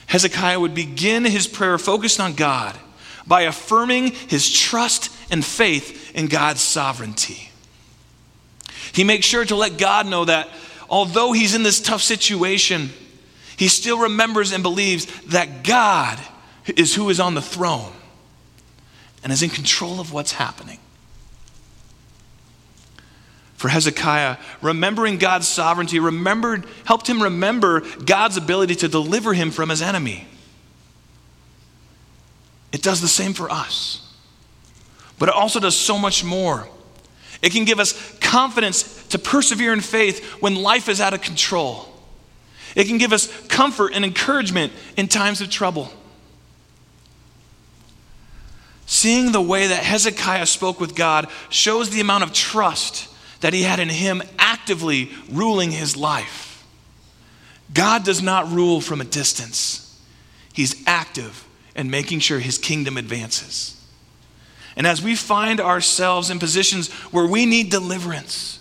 Hezekiah 0.05 0.61
would 0.61 0.75
begin 0.75 1.25
his 1.25 1.47
prayer 1.47 1.79
focused 1.79 2.21
on 2.21 2.35
God 2.35 2.79
by 3.27 3.43
affirming 3.43 4.09
his 4.09 4.53
trust 4.53 5.11
and 5.31 5.43
faith 5.43 6.15
in 6.15 6.27
God's 6.27 6.61
sovereignty. 6.61 7.49
He 8.93 9.03
makes 9.03 9.25
sure 9.25 9.47
to 9.47 9.57
let 9.57 9.79
God 9.79 10.07
know 10.07 10.27
that 10.27 10.51
although 10.91 11.33
he's 11.33 11.55
in 11.55 11.63
this 11.63 11.81
tough 11.81 12.03
situation, 12.03 12.91
he 13.57 13.69
still 13.69 13.99
remembers 13.99 14.53
and 14.53 14.63
believes 14.63 15.07
that 15.27 15.65
God 15.65 16.19
is 16.77 16.95
who 16.95 17.11
is 17.11 17.21
on 17.21 17.35
the 17.35 17.43
throne 17.43 17.93
and 19.23 19.33
is 19.33 19.43
in 19.43 19.51
control 19.51 20.01
of 20.01 20.13
what's 20.13 20.33
happening. 20.33 20.79
For 23.57 23.69
Hezekiah, 23.69 24.37
remembering 24.61 25.17
God's 25.17 25.49
sovereignty 25.49 25.99
remembered, 25.99 26.67
helped 26.85 27.09
him 27.09 27.23
remember 27.23 27.81
God's 28.05 28.37
ability 28.37 28.75
to 28.77 28.89
deliver 28.89 29.33
him 29.33 29.51
from 29.51 29.71
his 29.71 29.81
enemy. 29.81 30.27
It 32.73 32.83
does 32.83 33.01
the 33.01 33.09
same 33.09 33.33
for 33.33 33.51
us. 33.51 34.01
But 35.19 35.29
it 35.29 35.35
also 35.35 35.61
does 35.61 35.77
so 35.77 35.97
much 35.97 36.25
more. 36.25 36.69
It 37.41 37.53
can 37.53 37.65
give 37.65 37.79
us 37.79 38.19
confidence 38.19 39.07
to 39.09 39.19
persevere 39.19 39.73
in 39.73 39.81
faith 39.81 40.25
when 40.43 40.57
life 40.57 40.89
is 40.89 41.01
out 41.01 41.15
of 41.15 41.23
control. 41.23 41.94
It 42.75 42.87
can 42.87 42.99
give 42.99 43.13
us 43.13 43.29
comfort 43.47 43.93
and 43.95 44.05
encouragement 44.05 44.73
in 44.97 45.09
times 45.09 45.41
of 45.41 45.51
trouble. 45.51 45.91
Seeing 48.87 49.33
the 49.33 49.41
way 49.41 49.69
that 49.69 49.83
Hezekiah 49.83 50.47
spoke 50.47 50.81
with 50.81 50.95
God 50.95 51.29
shows 51.49 51.91
the 51.91 52.01
amount 52.01 52.25
of 52.25 52.33
trust 52.33 53.09
that 53.41 53.53
he 53.53 53.63
had 53.63 53.81
in 53.81 53.89
him 53.89 54.23
actively 54.39 55.11
ruling 55.31 55.71
his 55.71 55.97
life. 55.97 56.65
God 57.73 58.05
does 58.05 58.23
not 58.23 58.51
rule 58.51 58.81
from 58.81 59.01
a 59.01 59.05
distance, 59.05 60.01
he's 60.53 60.83
active 60.87 61.47
in 61.75 61.91
making 61.91 62.21
sure 62.21 62.39
his 62.39 62.59
kingdom 62.59 62.97
advances. 62.97 63.71
And 64.77 64.87
as 64.87 65.03
we 65.03 65.15
find 65.15 65.61
ourselves 65.61 66.31
in 66.31 66.39
positions 66.39 66.91
where 67.11 67.27
we 67.27 67.47
need 67.47 67.71
deliverance, 67.71 68.61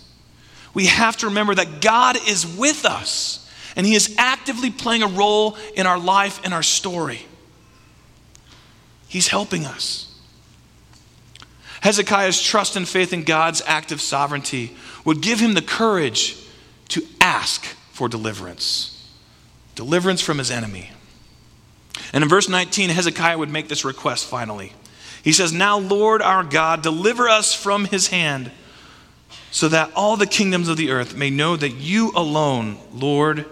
we 0.73 0.85
have 0.85 1.17
to 1.17 1.27
remember 1.27 1.55
that 1.55 1.81
God 1.81 2.17
is 2.27 2.45
with 2.45 2.85
us 2.85 3.42
and 3.75 3.85
He 3.85 3.95
is 3.95 4.15
actively 4.17 4.71
playing 4.71 5.03
a 5.03 5.07
role 5.07 5.57
in 5.75 5.85
our 5.85 5.99
life 5.99 6.41
and 6.43 6.53
our 6.53 6.63
story. 6.63 7.25
He's 9.07 9.27
helping 9.27 9.65
us. 9.65 10.09
Hezekiah's 11.81 12.41
trust 12.41 12.75
and 12.77 12.87
faith 12.87 13.11
in 13.11 13.23
God's 13.23 13.61
active 13.65 13.99
sovereignty 13.99 14.75
would 15.03 15.21
give 15.21 15.39
him 15.39 15.53
the 15.53 15.61
courage 15.61 16.37
to 16.87 17.05
ask 17.19 17.65
for 17.91 18.07
deliverance 18.07 18.89
deliverance 19.75 20.21
from 20.21 20.37
his 20.37 20.51
enemy. 20.51 20.91
And 22.13 22.23
in 22.23 22.29
verse 22.29 22.47
19, 22.47 22.89
Hezekiah 22.89 23.37
would 23.37 23.49
make 23.49 23.67
this 23.67 23.83
request 23.83 24.25
finally. 24.27 24.73
He 25.23 25.31
says, 25.31 25.51
Now, 25.51 25.79
Lord 25.79 26.21
our 26.21 26.43
God, 26.43 26.81
deliver 26.81 27.27
us 27.27 27.53
from 27.53 27.85
his 27.85 28.07
hand, 28.07 28.51
so 29.51 29.67
that 29.67 29.91
all 29.95 30.15
the 30.15 30.27
kingdoms 30.27 30.69
of 30.69 30.77
the 30.77 30.91
earth 30.91 31.15
may 31.15 31.29
know 31.29 31.55
that 31.55 31.71
you 31.71 32.11
alone, 32.15 32.77
Lord, 32.93 33.45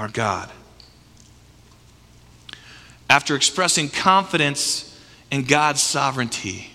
are 0.00 0.08
God. 0.08 0.50
After 3.08 3.36
expressing 3.36 3.90
confidence 3.90 4.98
in 5.30 5.44
God's 5.44 5.82
sovereignty, 5.82 6.70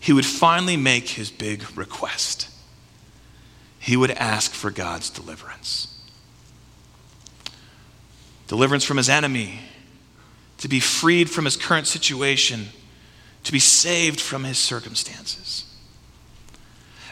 he 0.00 0.12
would 0.12 0.26
finally 0.26 0.76
make 0.76 1.10
his 1.10 1.30
big 1.30 1.64
request. 1.76 2.48
He 3.78 3.96
would 3.96 4.10
ask 4.10 4.52
for 4.52 4.70
God's 4.70 5.08
deliverance 5.10 5.94
deliverance 8.48 8.82
from 8.82 8.96
his 8.96 9.10
enemy, 9.10 9.60
to 10.56 10.68
be 10.68 10.80
freed 10.80 11.28
from 11.28 11.44
his 11.44 11.54
current 11.54 11.86
situation 11.86 12.66
to 13.44 13.52
be 13.52 13.58
saved 13.58 14.20
from 14.20 14.42
his 14.42 14.58
circumstances. 14.58 15.64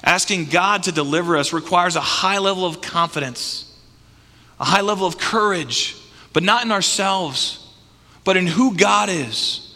Asking 0.02 0.46
God 0.46 0.84
to 0.84 0.92
deliver 0.92 1.36
us 1.36 1.52
requires 1.52 1.94
a 1.94 2.00
high 2.00 2.38
level 2.38 2.64
of 2.64 2.80
confidence, 2.80 3.65
a 4.58 4.64
high 4.64 4.80
level 4.80 5.06
of 5.06 5.18
courage, 5.18 5.96
but 6.32 6.42
not 6.42 6.64
in 6.64 6.72
ourselves, 6.72 7.66
but 8.24 8.36
in 8.36 8.46
who 8.46 8.76
God 8.76 9.08
is 9.08 9.74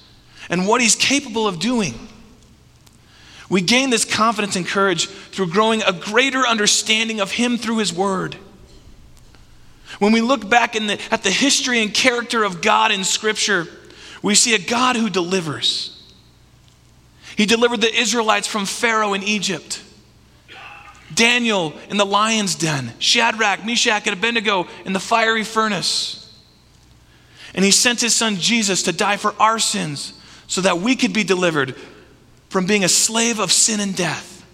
and 0.49 0.67
what 0.67 0.81
he's 0.81 0.97
capable 0.97 1.47
of 1.47 1.59
doing. 1.59 1.95
We 3.49 3.61
gain 3.61 3.91
this 3.91 4.05
confidence 4.05 4.57
and 4.57 4.67
courage 4.67 5.07
through 5.07 5.49
growing 5.49 5.83
a 5.83 5.93
greater 5.93 6.47
understanding 6.47 7.21
of 7.21 7.33
him 7.33 7.57
through 7.57 7.79
his 7.79 7.93
word. 7.93 8.37
When 9.99 10.13
we 10.13 10.21
look 10.21 10.49
back 10.49 10.73
the, 10.73 11.01
at 11.11 11.25
the 11.25 11.31
history 11.31 11.83
and 11.83 11.93
character 11.93 12.45
of 12.45 12.63
God 12.63 12.93
in 12.93 13.03
Scripture, 13.03 13.67
we 14.23 14.35
see 14.35 14.55
a 14.55 14.59
God 14.59 14.97
who 14.97 15.11
delivers. 15.11 16.01
He 17.37 17.45
delivered 17.47 17.81
the 17.81 17.93
Israelites 17.93 18.47
from 18.47 18.67
Pharaoh 18.67 19.15
in 19.15 19.23
Egypt. 19.23 19.83
Daniel 21.15 21.73
in 21.89 21.97
the 21.97 22.07
lion's 22.07 22.55
den, 22.55 22.93
Shadrach, 22.99 23.65
Meshach, 23.65 24.07
and 24.07 24.17
Abednego 24.17 24.67
in 24.85 24.93
the 24.93 25.01
fiery 25.01 25.45
furnace. 25.45 26.17
And 27.55 27.65
he 27.65 27.71
sent 27.71 28.01
his 28.01 28.15
son 28.15 28.37
Jesus 28.37 28.85
to 28.85 28.93
die 28.93 29.17
for 29.17 29.35
our 29.41 29.59
sins 29.59 30.15
so 30.47 30.61
that 30.61 30.79
we 30.79 30.97
could 30.97 31.13
be 31.13 31.25
delivered 31.25 31.75
from 32.49 32.67
being 32.67 32.85
a 32.85 32.89
slave 32.89 33.39
of 33.39 33.51
sin 33.51 33.81
and 33.81 33.97
death. 33.97 34.45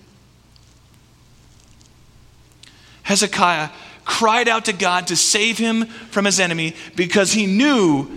Hezekiah 3.02 3.70
cried 4.04 4.48
out 4.48 4.64
to 4.66 4.72
God 4.72 5.08
to 5.08 5.16
save 5.16 5.58
him 5.58 5.86
from 5.86 6.24
his 6.24 6.40
enemy 6.40 6.74
because 6.94 7.32
he 7.32 7.46
knew 7.46 8.08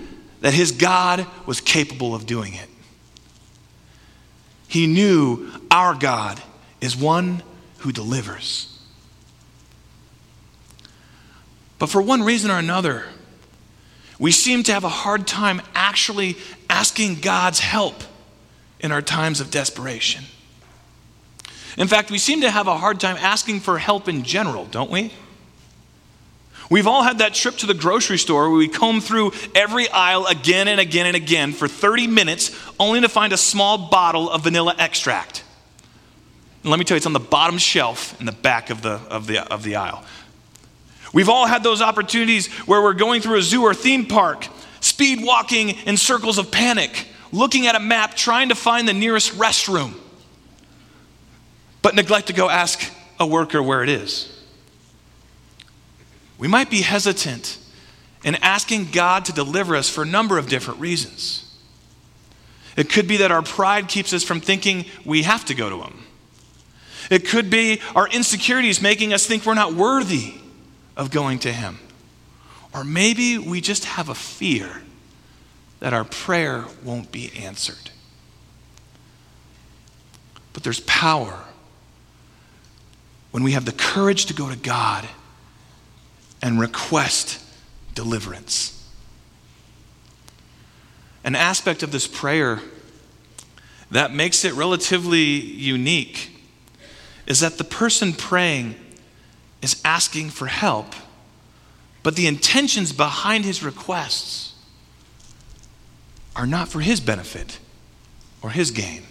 that 0.42 0.54
his 0.54 0.72
God 0.72 1.28
was 1.46 1.62
capable 1.62 2.16
of 2.16 2.26
doing 2.26 2.54
it. 2.54 2.70
He 4.68 4.88
knew 4.88 5.52
our 5.70 5.96
God 5.96 6.42
is 6.80 6.96
one 6.96 7.44
who 7.80 7.92
delivers. 7.92 8.78
But 11.78 11.90
for 11.90 12.02
one 12.02 12.24
reason 12.24 12.52
or 12.52 12.58
another, 12.58 13.06
we 14.20 14.32
seem 14.32 14.64
to 14.64 14.74
have 14.74 14.84
a 14.84 14.90
hard 14.90 15.26
time 15.26 15.62
actually 15.74 16.38
asking 16.70 17.22
God's 17.22 17.60
help 17.60 18.04
in 18.82 18.92
our 18.92 19.02
times 19.02 19.40
of 19.40 19.50
desperation. 19.50 20.26
In 21.78 21.88
fact, 21.88 22.12
we 22.12 22.18
seem 22.18 22.42
to 22.42 22.52
have 22.52 22.68
a 22.68 22.78
hard 22.78 23.00
time 23.00 23.16
asking 23.18 23.62
for 23.62 23.78
help 23.78 24.10
in 24.10 24.24
general, 24.24 24.66
don't 24.66 24.92
we? 24.92 25.14
We've 26.70 26.86
all 26.86 27.02
had 27.02 27.20
that 27.20 27.34
trip 27.34 27.58
to 27.58 27.66
the 27.66 27.74
grocery 27.74 28.18
store 28.18 28.50
where 28.50 28.58
we 28.58 28.68
comb 28.68 29.02
through 29.02 29.32
every 29.56 29.90
aisle 29.90 30.28
again 30.28 30.68
and 30.68 30.80
again 30.80 31.08
and 31.08 31.16
again 31.16 31.52
for 31.54 31.68
30 31.68 32.08
minutes 32.08 32.56
only 32.80 33.02
to 33.02 33.10
find 33.10 33.34
a 33.34 33.38
small 33.38 33.90
bottle 33.90 34.30
of 34.30 34.44
vanilla 34.44 34.76
extract. 34.78 35.44
And 36.64 36.72
let 36.72 36.80
me 36.80 36.86
tell 36.86 36.96
you, 36.96 36.98
it's 36.98 37.06
on 37.06 37.14
the 37.14 37.20
bottom 37.20 37.58
shelf 37.58 38.20
in 38.20 38.26
the 38.26 38.32
back 38.32 38.70
of 38.70 38.82
the, 38.82 39.00
of 39.10 39.28
the, 39.28 39.42
of 39.52 39.64
the 39.64 39.78
aisle. 39.78 40.04
We've 41.14 41.30
all 41.30 41.48
had 41.48 41.64
those 41.64 41.82
opportunities 41.82 42.48
where 42.68 42.82
we're 42.82 42.94
going 42.94 43.22
through 43.22 43.38
a 43.38 43.42
zoo 43.42 43.64
or 43.64 43.74
theme 43.74 44.06
park, 44.06 44.48
speed 44.80 45.24
walking 45.24 45.70
in 45.70 45.98
circles 45.98 46.38
of 46.38 46.52
panic, 46.52 47.08
looking 47.32 47.68
at 47.68 47.76
a 47.76 47.80
map, 47.80 48.16
trying 48.16 48.50
to 48.50 48.56
find 48.56 48.88
the 48.88 48.94
nearest 48.94 49.38
restroom, 49.38 49.94
but 51.82 51.96
neglect 51.96 52.28
to 52.28 52.34
go 52.34 52.50
ask 52.50 52.92
a 53.20 53.26
worker 53.26 53.64
where 53.64 53.84
it 53.84 53.90
is. 53.90 54.36
We 56.38 56.48
might 56.48 56.70
be 56.70 56.82
hesitant 56.82 57.58
in 58.24 58.36
asking 58.36 58.92
God 58.92 59.26
to 59.26 59.34
deliver 59.34 59.76
us 59.76 59.90
for 59.90 60.04
a 60.04 60.06
number 60.06 60.38
of 60.38 60.48
different 60.48 60.80
reasons. 60.80 61.46
It 62.76 62.90
could 62.90 63.08
be 63.08 63.18
that 63.18 63.32
our 63.32 63.42
pride 63.42 63.88
keeps 63.88 64.14
us 64.14 64.24
from 64.24 64.40
thinking 64.42 64.86
we 65.04 65.24
have 65.24 65.46
to 65.46 65.56
go 65.56 65.70
to 65.70 65.82
Him. 65.82 66.00
It 67.10 67.28
could 67.28 67.50
be 67.50 67.82
our 67.96 68.08
insecurities 68.08 68.82
making 68.82 69.14
us 69.14 69.26
think 69.26 69.46
we're 69.46 69.56
not 69.56 69.74
worthy 69.74 70.36
of 70.96 71.12
going 71.12 71.40
to 71.40 71.52
Him. 71.52 71.80
Or 72.74 72.84
maybe 72.84 73.38
we 73.38 73.62
just 73.62 73.86
have 73.86 74.10
a 74.10 74.16
fear 74.16 74.84
that 75.80 75.94
our 75.94 76.04
prayer 76.04 76.66
won't 76.84 77.12
be 77.12 77.32
answered. 77.36 77.92
But 80.54 80.64
there's 80.64 80.82
power 80.82 81.46
when 83.32 83.44
we 83.44 83.54
have 83.54 83.66
the 83.66 83.72
courage 83.72 84.26
to 84.28 84.34
go 84.34 84.50
to 84.50 84.56
God 84.56 85.08
and 86.42 86.60
request 86.60 87.44
deliverance. 87.96 88.76
An 91.24 91.36
aspect 91.36 91.84
of 91.84 91.92
this 91.92 92.08
prayer 92.08 92.60
that 93.92 94.14
makes 94.14 94.46
it 94.46 94.54
relatively 94.54 95.20
unique 95.20 96.39
is 97.30 97.40
that 97.42 97.60
the 97.60 97.64
person 97.64 98.12
praying 98.12 98.76
is 99.62 99.80
asking 99.86 100.32
for 100.32 100.48
help, 100.48 100.96
but 102.02 102.16
the 102.16 102.26
intentions 102.26 102.92
behind 102.92 103.46
his 103.46 103.64
requests 103.64 104.56
are 106.36 106.48
not 106.48 106.68
for 106.68 106.80
his 106.80 107.00
benefit 107.00 107.60
or 108.42 108.50
his 108.50 108.72
gain. 108.72 109.04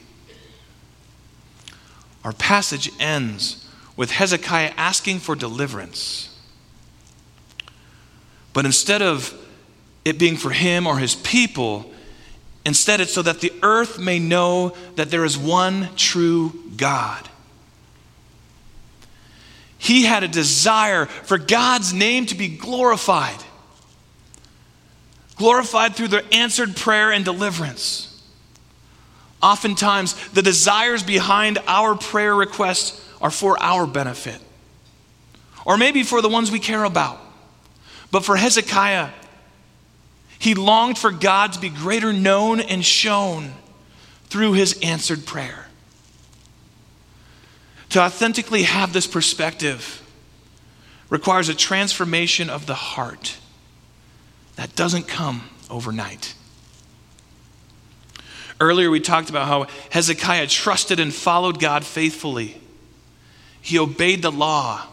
Our 2.24 2.32
passage 2.32 2.90
ends 2.98 3.64
with 3.96 4.10
Hezekiah 4.10 4.72
asking 4.76 5.20
for 5.20 5.36
deliverance. 5.36 6.34
But 8.52 8.66
instead 8.66 9.02
of 9.02 9.32
it 10.04 10.18
being 10.18 10.36
for 10.36 10.50
him 10.50 10.86
or 10.86 10.98
his 10.98 11.14
people, 11.14 11.92
instead 12.64 13.00
it's 13.00 13.12
so 13.12 13.22
that 13.22 13.40
the 13.40 13.52
earth 13.62 13.98
may 13.98 14.18
know 14.18 14.74
that 14.96 15.10
there 15.10 15.24
is 15.24 15.38
one 15.38 15.90
true 15.94 16.52
God 16.76 17.28
he 19.78 20.02
had 20.02 20.24
a 20.24 20.28
desire 20.28 21.06
for 21.06 21.38
God's 21.38 21.94
name 21.94 22.26
to 22.26 22.34
be 22.34 22.48
glorified. 22.48 23.42
Glorified 25.36 25.94
through 25.94 26.08
the 26.08 26.24
answered 26.34 26.76
prayer 26.76 27.12
and 27.12 27.24
deliverance. 27.24 28.04
Oftentimes, 29.40 30.14
the 30.30 30.42
desires 30.42 31.04
behind 31.04 31.58
our 31.68 31.94
prayer 31.94 32.34
requests 32.34 33.04
are 33.20 33.30
for 33.30 33.56
our 33.62 33.86
benefit, 33.86 34.40
or 35.64 35.76
maybe 35.76 36.02
for 36.02 36.20
the 36.20 36.28
ones 36.28 36.50
we 36.50 36.58
care 36.58 36.82
about. 36.82 37.20
But 38.10 38.24
for 38.24 38.36
Hezekiah, 38.36 39.10
he 40.40 40.54
longed 40.54 40.98
for 40.98 41.12
God 41.12 41.52
to 41.52 41.60
be 41.60 41.68
greater 41.68 42.12
known 42.12 42.58
and 42.60 42.84
shown 42.84 43.52
through 44.24 44.54
his 44.54 44.78
answered 44.82 45.24
prayer. 45.24 45.67
To 47.90 48.00
authentically 48.00 48.64
have 48.64 48.92
this 48.92 49.06
perspective 49.06 50.02
requires 51.08 51.48
a 51.48 51.54
transformation 51.54 52.50
of 52.50 52.66
the 52.66 52.74
heart 52.74 53.38
that 54.56 54.76
doesn't 54.76 55.08
come 55.08 55.48
overnight. 55.70 56.34
Earlier, 58.60 58.90
we 58.90 59.00
talked 59.00 59.30
about 59.30 59.46
how 59.46 59.66
Hezekiah 59.90 60.48
trusted 60.48 60.98
and 60.98 61.14
followed 61.14 61.60
God 61.60 61.84
faithfully. 61.84 62.60
He 63.60 63.78
obeyed 63.78 64.22
the 64.22 64.32
law. 64.32 64.86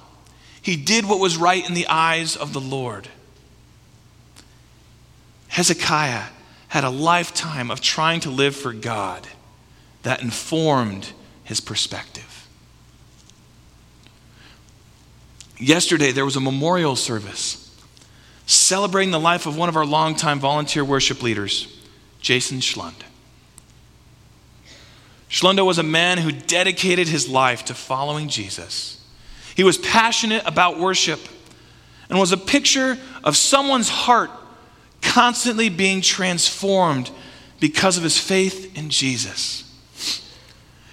He 0.62 0.76
did 0.76 1.06
what 1.06 1.20
was 1.20 1.38
right 1.38 1.68
in 1.68 1.74
the 1.74 1.88
eyes 1.88 2.36
of 2.36 2.54
the 2.54 2.62
Lord. 2.62 3.08
Hezekiah 5.48 6.26
had 6.68 6.84
a 6.84 6.90
lifetime 6.90 7.72
of 7.72 7.82
trying 7.82 8.20
to 8.22 8.30
live 8.30 8.56
for 8.56 8.74
God 8.74 9.28
that 10.04 10.22
informed 10.22 11.12
his 11.44 11.60
perspective. 11.60 12.35
Yesterday, 15.58 16.12
there 16.12 16.26
was 16.26 16.36
a 16.36 16.41
memorial 16.41 16.96
service 16.96 17.62
celebrating 18.46 19.12
the 19.12 19.20
life 19.20 19.46
of 19.46 19.58
one 19.58 19.70
of 19.70 19.76
our 19.76 19.86
longtime 19.86 20.39
volunteer 20.39 20.84
worship 20.84 21.24
leaders, 21.24 21.80
Jason 22.20 22.60
Schlund. 22.60 22.94
Schlund 25.30 25.63
was 25.65 25.80
a 25.80 25.84
man 25.84 26.18
who 26.18 26.32
dedicated 26.32 27.08
his 27.08 27.28
life 27.28 27.65
to 27.65 27.74
following 27.74 28.30
Jesus. 28.30 29.04
He 29.56 29.63
was 29.63 29.78
passionate 29.78 30.44
about 30.46 30.80
worship 30.80 31.20
and 32.10 32.20
was 32.20 32.32
a 32.32 32.38
picture 32.38 32.98
of 33.24 33.36
someone's 33.36 33.89
heart 33.89 34.30
constantly 35.02 35.70
being 35.70 36.02
transformed 36.02 37.10
because 37.60 37.98
of 37.98 38.04
his 38.04 38.20
faith 38.20 38.78
in 38.78 38.89
Jesus. 38.89 39.63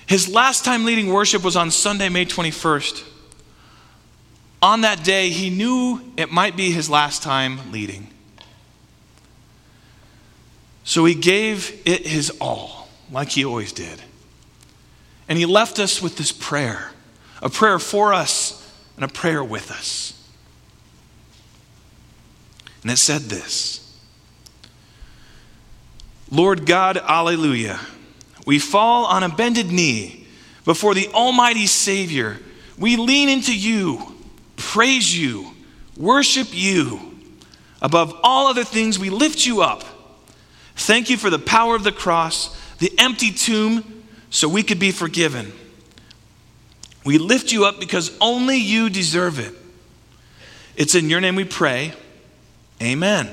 His 0.07 0.29
last 0.29 0.64
time 0.64 0.85
leading 0.85 1.09
worship 1.09 1.42
was 1.42 1.57
on 1.57 1.70
Sunday, 1.70 2.09
May 2.09 2.25
21st 2.25 3.05
on 4.62 4.83
that 4.83 5.03
day, 5.03 5.31
he 5.31 5.51
knew 5.51 6.01
it 6.16 6.31
might 6.31 6.57
be 6.57 6.70
his 6.70 6.88
last 6.88 7.22
time 7.22 7.72
leading. 7.72 8.09
So 10.85 11.05
he 11.05 11.14
gave 11.14 11.83
it 11.85 12.07
his 12.07 12.31
all, 12.40 12.88
like 13.11 13.31
he 13.31 13.44
always 13.44 13.72
did. 13.72 14.01
And 15.29 15.38
he 15.38 15.46
left 15.46 15.79
us 15.79 16.01
with 16.01 16.16
this 16.16 16.33
prayer 16.33 16.90
a 17.40 17.51
prayer 17.51 17.81
for 17.81 18.14
us 18.14 18.72
and 18.94 19.05
a 19.05 19.09
prayer 19.09 19.42
with 19.42 19.72
us. 19.72 20.12
And 22.83 22.90
it 22.90 22.98
said 22.98 23.22
this 23.22 23.81
Lord 26.31 26.66
God, 26.66 26.98
Alleluia, 26.98 27.81
we 28.46 28.59
fall 28.59 29.07
on 29.07 29.25
a 29.25 29.29
bended 29.29 29.72
knee 29.72 30.27
before 30.64 30.94
the 30.94 31.09
Almighty 31.09 31.66
Savior. 31.66 32.38
We 32.79 32.96
lean 32.96 33.29
into 33.29 33.57
you 33.57 34.12
praise 34.62 35.16
you, 35.16 35.53
worship 35.96 36.48
you. 36.51 37.01
Above 37.81 38.18
all 38.22 38.46
other 38.46 38.64
things, 38.64 38.98
we 38.98 39.11
lift 39.11 39.44
you 39.44 39.61
up. 39.61 39.85
Thank 40.77 41.11
you 41.11 41.16
for 41.16 41.31
the 41.31 41.38
power 41.38 41.75
of 41.75 41.85
the 41.85 41.92
cross, 41.92 42.57
the 42.79 42.92
empty 42.98 43.33
tomb, 43.33 44.05
so 44.31 44.48
we 44.48 44.62
could 44.62 44.79
be 44.79 44.92
forgiven. 44.92 45.53
We 47.05 47.18
lift 47.18 47.53
you 47.53 47.64
up 47.64 47.81
because 47.81 48.16
only 48.20 48.57
you 48.57 48.88
deserve 48.88 49.38
it. 49.38 49.55
It's 50.77 50.94
in 50.94 51.11
your 51.11 51.20
name 51.20 51.35
we 51.35 51.44
pray. 51.44 51.92
Amen. 52.81 53.29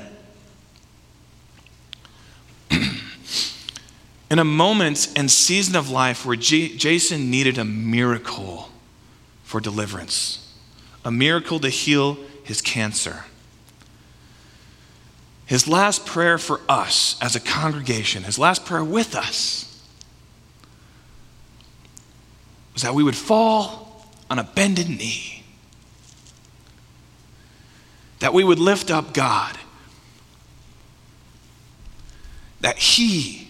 in 2.72 4.40
a 4.40 4.44
moment 4.44 5.10
and 5.16 5.30
season 5.30 5.76
of 5.76 5.90
life 5.90 6.26
where 6.26 6.36
J- 6.36 6.76
Jason 6.76 7.32
needed 7.32 7.58
a 7.58 7.66
miracle 7.66 8.70
for 9.44 9.60
deliverance, 9.60 10.49
a 11.04 11.12
miracle 11.12 11.60
to 11.60 11.70
heal 11.70 12.18
his 12.44 12.62
cancer. 12.62 13.26
His 15.46 15.68
last 15.68 16.06
prayer 16.06 16.38
for 16.38 16.62
us 16.70 17.18
as 17.22 17.36
a 17.36 17.40
congregation, 17.40 18.24
his 18.24 18.38
last 18.38 18.66
prayer 18.66 18.84
with 18.84 19.16
us, 19.16 19.66
was 22.74 22.84
that 22.84 22.94
we 22.94 23.04
would 23.04 23.16
fall 23.16 24.06
on 24.30 24.38
a 24.38 24.44
bended 24.44 24.90
knee, 24.90 25.44
that 28.20 28.34
we 28.34 28.44
would 28.44 28.60
lift 28.60 28.92
up 28.92 29.14
God, 29.14 29.58
that 32.62 32.78
he 32.78 33.48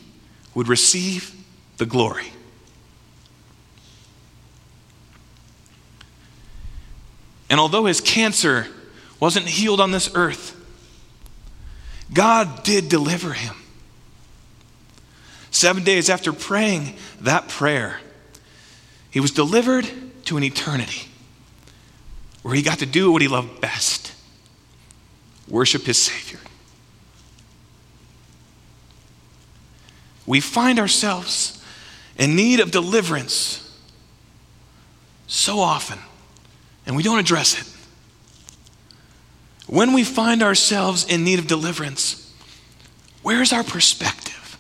would 0.54 0.68
receive 0.68 1.36
the 1.78 1.86
glory. 1.86 2.32
And 7.50 7.60
although 7.60 7.86
his 7.86 8.02
cancer 8.02 8.68
wasn't 9.20 9.48
healed 9.48 9.80
on 9.80 9.92
this 9.92 10.12
earth, 10.16 10.56
God 12.14 12.64
did 12.64 12.90
deliver 12.90 13.34
him. 13.34 13.56
Seven 15.52 15.84
days 15.84 16.10
after 16.10 16.32
praying 16.32 16.96
that 17.22 17.50
prayer, 17.50 18.00
he 19.10 19.20
was 19.20 19.32
delivered 19.32 19.90
to 20.26 20.38
an 20.38 20.44
eternity 20.44 21.08
where 22.44 22.54
he 22.54 22.62
got 22.62 22.80
to 22.80 22.86
do 22.86 23.12
what 23.12 23.22
he 23.22 23.28
loved 23.28 23.60
best 23.60 24.14
worship 25.48 25.84
his 25.84 25.98
Savior. 25.98 26.40
We 30.26 30.40
find 30.40 30.80
ourselves 30.80 31.64
in 32.18 32.36
need 32.36 32.60
of 32.60 32.70
deliverance 32.70 33.66
so 35.26 35.60
often, 35.60 35.98
and 36.90 36.98
we 36.98 37.04
don't 37.04 37.20
address 37.20 37.62
it. 37.62 37.68
When 39.72 39.94
we 39.94 40.04
find 40.04 40.42
ourselves 40.42 41.06
in 41.06 41.24
need 41.24 41.38
of 41.38 41.46
deliverance, 41.46 42.34
where's 43.22 43.54
our 43.54 43.64
perspective? 43.64 44.58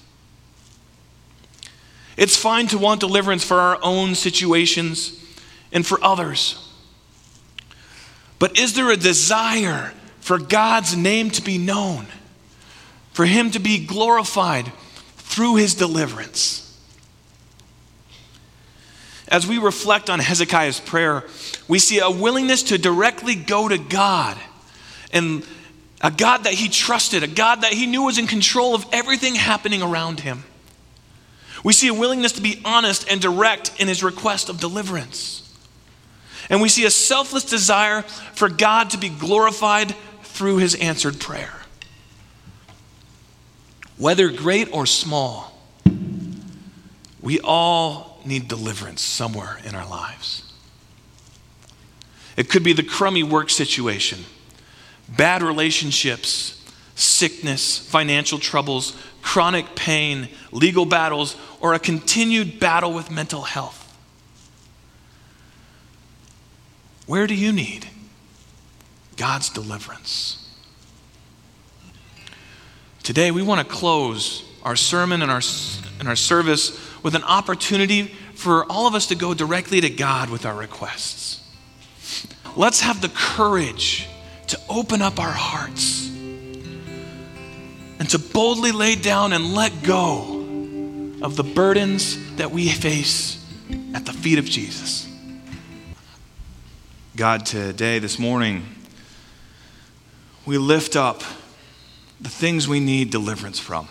It's 2.17 2.37
fine 2.37 2.67
to 2.67 2.77
want 2.77 2.99
deliverance 2.99 3.43
for 3.43 3.59
our 3.59 3.79
own 3.81 4.13
situations 4.13 5.19
and 5.71 5.83
for 5.83 5.97
others. 6.03 6.71
But 8.37 8.59
is 8.59 8.75
there 8.75 8.91
a 8.91 8.97
desire 8.97 9.91
for 10.19 10.37
God's 10.37 10.95
name 10.95 11.31
to 11.31 11.41
be 11.41 11.57
known, 11.57 12.05
for 13.11 13.25
Him 13.25 13.49
to 13.51 13.59
be 13.59 13.83
glorified 13.83 14.71
through 15.15 15.55
His 15.55 15.73
deliverance? 15.73 16.68
As 19.29 19.45
we 19.45 19.59
reflect 19.59 20.09
on 20.09 20.19
Hezekiah's 20.19 20.79
prayer, 20.79 21.23
we 21.67 21.77
see 21.77 21.99
a 21.99 22.09
willingness 22.09 22.63
to 22.63 22.77
directly 22.79 23.35
go 23.35 23.67
to 23.67 23.77
God 23.77 24.37
and 25.13 25.45
a 26.01 26.09
God 26.09 26.45
that 26.45 26.53
he 26.53 26.67
trusted, 26.67 27.21
a 27.21 27.27
God 27.27 27.61
that 27.61 27.73
he 27.73 27.85
knew 27.85 28.03
was 28.03 28.17
in 28.17 28.25
control 28.25 28.73
of 28.73 28.85
everything 28.91 29.35
happening 29.35 29.83
around 29.83 30.21
him. 30.21 30.43
We 31.63 31.73
see 31.73 31.89
a 31.89 31.93
willingness 31.93 32.33
to 32.33 32.41
be 32.41 32.61
honest 32.65 33.09
and 33.09 33.21
direct 33.21 33.79
in 33.79 33.87
his 33.87 34.03
request 34.03 34.49
of 34.49 34.59
deliverance. 34.59 35.45
And 36.49 36.61
we 36.61 36.69
see 36.69 36.85
a 36.85 36.91
selfless 36.91 37.43
desire 37.43 38.01
for 38.33 38.49
God 38.49 38.91
to 38.91 38.97
be 38.97 39.09
glorified 39.09 39.93
through 40.23 40.57
his 40.57 40.73
answered 40.75 41.19
prayer. 41.19 41.53
Whether 43.97 44.29
great 44.29 44.73
or 44.73 44.85
small, 44.85 45.59
we 47.21 47.39
all 47.41 48.19
need 48.25 48.47
deliverance 48.47 49.01
somewhere 49.01 49.58
in 49.65 49.75
our 49.75 49.88
lives. 49.88 50.43
It 52.38 52.49
could 52.49 52.63
be 52.63 52.73
the 52.73 52.84
crummy 52.84 53.23
work 53.23 53.49
situation 53.49 54.19
bad 55.17 55.41
relationships, 55.41 56.63
sickness, 56.95 57.79
financial 57.79 58.38
troubles, 58.38 58.95
chronic 59.21 59.75
pain, 59.75 60.29
legal 60.51 60.86
battles, 60.86 61.36
or 61.60 61.73
a 61.73 61.79
continued 61.79 62.60
battle 62.60 62.93
with 62.93 63.10
mental 63.10 63.41
health. 63.41 63.86
Where 67.08 67.25
do 67.25 67.34
you 67.34 67.51
need 67.51 67.88
God's 69.17 69.49
deliverance? 69.49 70.47
Today, 73.01 73.32
we 73.32 73.41
want 73.41 73.67
to 73.67 73.73
close 73.73 74.43
our 74.62 74.75
sermon 74.75 75.23
and 75.23 75.32
our, 75.32 75.41
and 75.99 76.08
our 76.08 76.15
service 76.15 76.88
with 77.03 77.15
an 77.15 77.23
opportunity 77.23 78.03
for 78.33 78.65
all 78.65 78.88
of 78.88 78.95
us 78.95 79.07
to 79.07 79.15
go 79.15 79.33
directly 79.33 79.81
to 79.81 79.89
God 79.89 80.29
with 80.29 80.45
our 80.45 80.55
requests. 80.55 81.41
Let's 82.55 82.81
have 82.81 83.01
the 83.01 83.09
courage 83.09 84.07
to 84.47 84.59
open 84.69 85.01
up 85.01 85.19
our 85.19 85.31
hearts 85.31 86.09
and 87.99 88.09
to 88.09 88.19
boldly 88.19 88.71
lay 88.71 88.95
down 88.95 89.33
and 89.33 89.53
let 89.53 89.83
go 89.83 90.45
of 91.21 91.35
the 91.35 91.43
burdens 91.43 92.35
that 92.38 92.51
we 92.51 92.69
face 92.69 93.45
at 93.93 94.05
the 94.05 94.13
feet 94.13 94.39
of 94.39 94.45
Jesus. 94.45 95.07
God, 97.15 97.45
today, 97.45 97.99
this 97.99 98.17
morning, 98.17 98.65
we 100.45 100.57
lift 100.57 100.95
up 100.95 101.21
the 102.21 102.29
things 102.29 102.67
we 102.67 102.79
need 102.79 103.12
deliverance 103.12 103.59
from. 103.59 103.89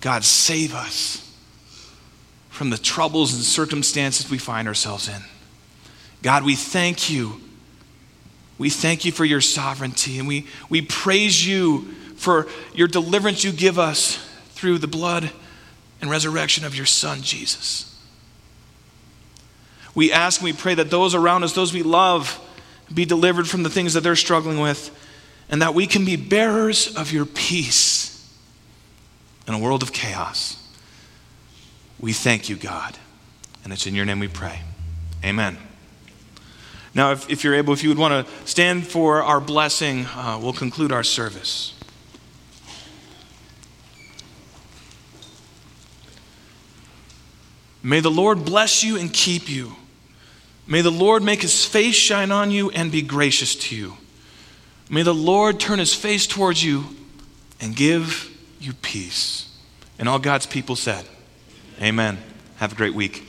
God, 0.00 0.24
save 0.24 0.74
us 0.74 1.24
from 2.48 2.70
the 2.70 2.78
troubles 2.78 3.34
and 3.34 3.42
circumstances 3.42 4.30
we 4.30 4.38
find 4.38 4.68
ourselves 4.68 5.08
in. 5.08 5.22
God, 6.22 6.44
we 6.44 6.56
thank 6.56 7.10
you 7.10 7.40
we 8.58 8.70
thank 8.70 9.04
you 9.04 9.12
for 9.12 9.24
your 9.24 9.40
sovereignty 9.40 10.18
and 10.18 10.26
we, 10.26 10.46
we 10.68 10.82
praise 10.82 11.46
you 11.46 11.82
for 12.16 12.48
your 12.74 12.88
deliverance 12.88 13.44
you 13.44 13.52
give 13.52 13.78
us 13.78 14.16
through 14.50 14.78
the 14.78 14.88
blood 14.88 15.30
and 16.00 16.10
resurrection 16.10 16.64
of 16.64 16.74
your 16.74 16.86
Son, 16.86 17.22
Jesus. 17.22 17.84
We 19.94 20.12
ask 20.12 20.40
and 20.40 20.44
we 20.44 20.52
pray 20.52 20.74
that 20.74 20.90
those 20.90 21.14
around 21.14 21.44
us, 21.44 21.54
those 21.54 21.72
we 21.72 21.84
love, 21.84 22.40
be 22.92 23.04
delivered 23.04 23.48
from 23.48 23.62
the 23.62 23.70
things 23.70 23.94
that 23.94 24.00
they're 24.00 24.16
struggling 24.16 24.60
with, 24.60 24.96
and 25.50 25.62
that 25.62 25.74
we 25.74 25.86
can 25.86 26.04
be 26.04 26.16
bearers 26.16 26.94
of 26.96 27.12
your 27.12 27.26
peace 27.26 28.07
in 29.48 29.54
a 29.54 29.58
world 29.58 29.82
of 29.82 29.92
chaos. 29.92 30.62
We 31.98 32.12
thank 32.12 32.48
you, 32.48 32.56
God. 32.56 32.96
And 33.64 33.72
it's 33.72 33.86
in 33.86 33.94
your 33.94 34.04
name 34.04 34.20
we 34.20 34.28
pray. 34.28 34.60
Amen. 35.24 35.56
Now, 36.94 37.12
if, 37.12 37.28
if 37.30 37.42
you're 37.42 37.54
able, 37.54 37.72
if 37.72 37.82
you 37.82 37.88
would 37.88 37.98
want 37.98 38.26
to 38.26 38.46
stand 38.46 38.86
for 38.86 39.22
our 39.22 39.40
blessing, 39.40 40.06
uh, 40.06 40.38
we'll 40.40 40.52
conclude 40.52 40.92
our 40.92 41.02
service. 41.02 41.74
May 47.82 48.00
the 48.00 48.10
Lord 48.10 48.44
bless 48.44 48.84
you 48.84 48.98
and 48.98 49.12
keep 49.12 49.48
you. 49.48 49.72
May 50.66 50.82
the 50.82 50.90
Lord 50.90 51.22
make 51.22 51.40
his 51.40 51.64
face 51.64 51.94
shine 51.94 52.30
on 52.30 52.50
you 52.50 52.70
and 52.70 52.92
be 52.92 53.00
gracious 53.00 53.54
to 53.54 53.76
you. 53.76 53.96
May 54.90 55.02
the 55.02 55.14
Lord 55.14 55.58
turn 55.58 55.78
his 55.78 55.94
face 55.94 56.26
towards 56.26 56.62
you 56.62 56.84
and 57.60 57.74
give 57.74 58.37
you 58.60 58.72
peace. 58.74 59.54
And 59.98 60.08
all 60.08 60.18
God's 60.18 60.46
people 60.46 60.76
said, 60.76 61.04
Amen. 61.80 62.18
Have 62.56 62.72
a 62.72 62.76
great 62.76 62.94
week. 62.94 63.27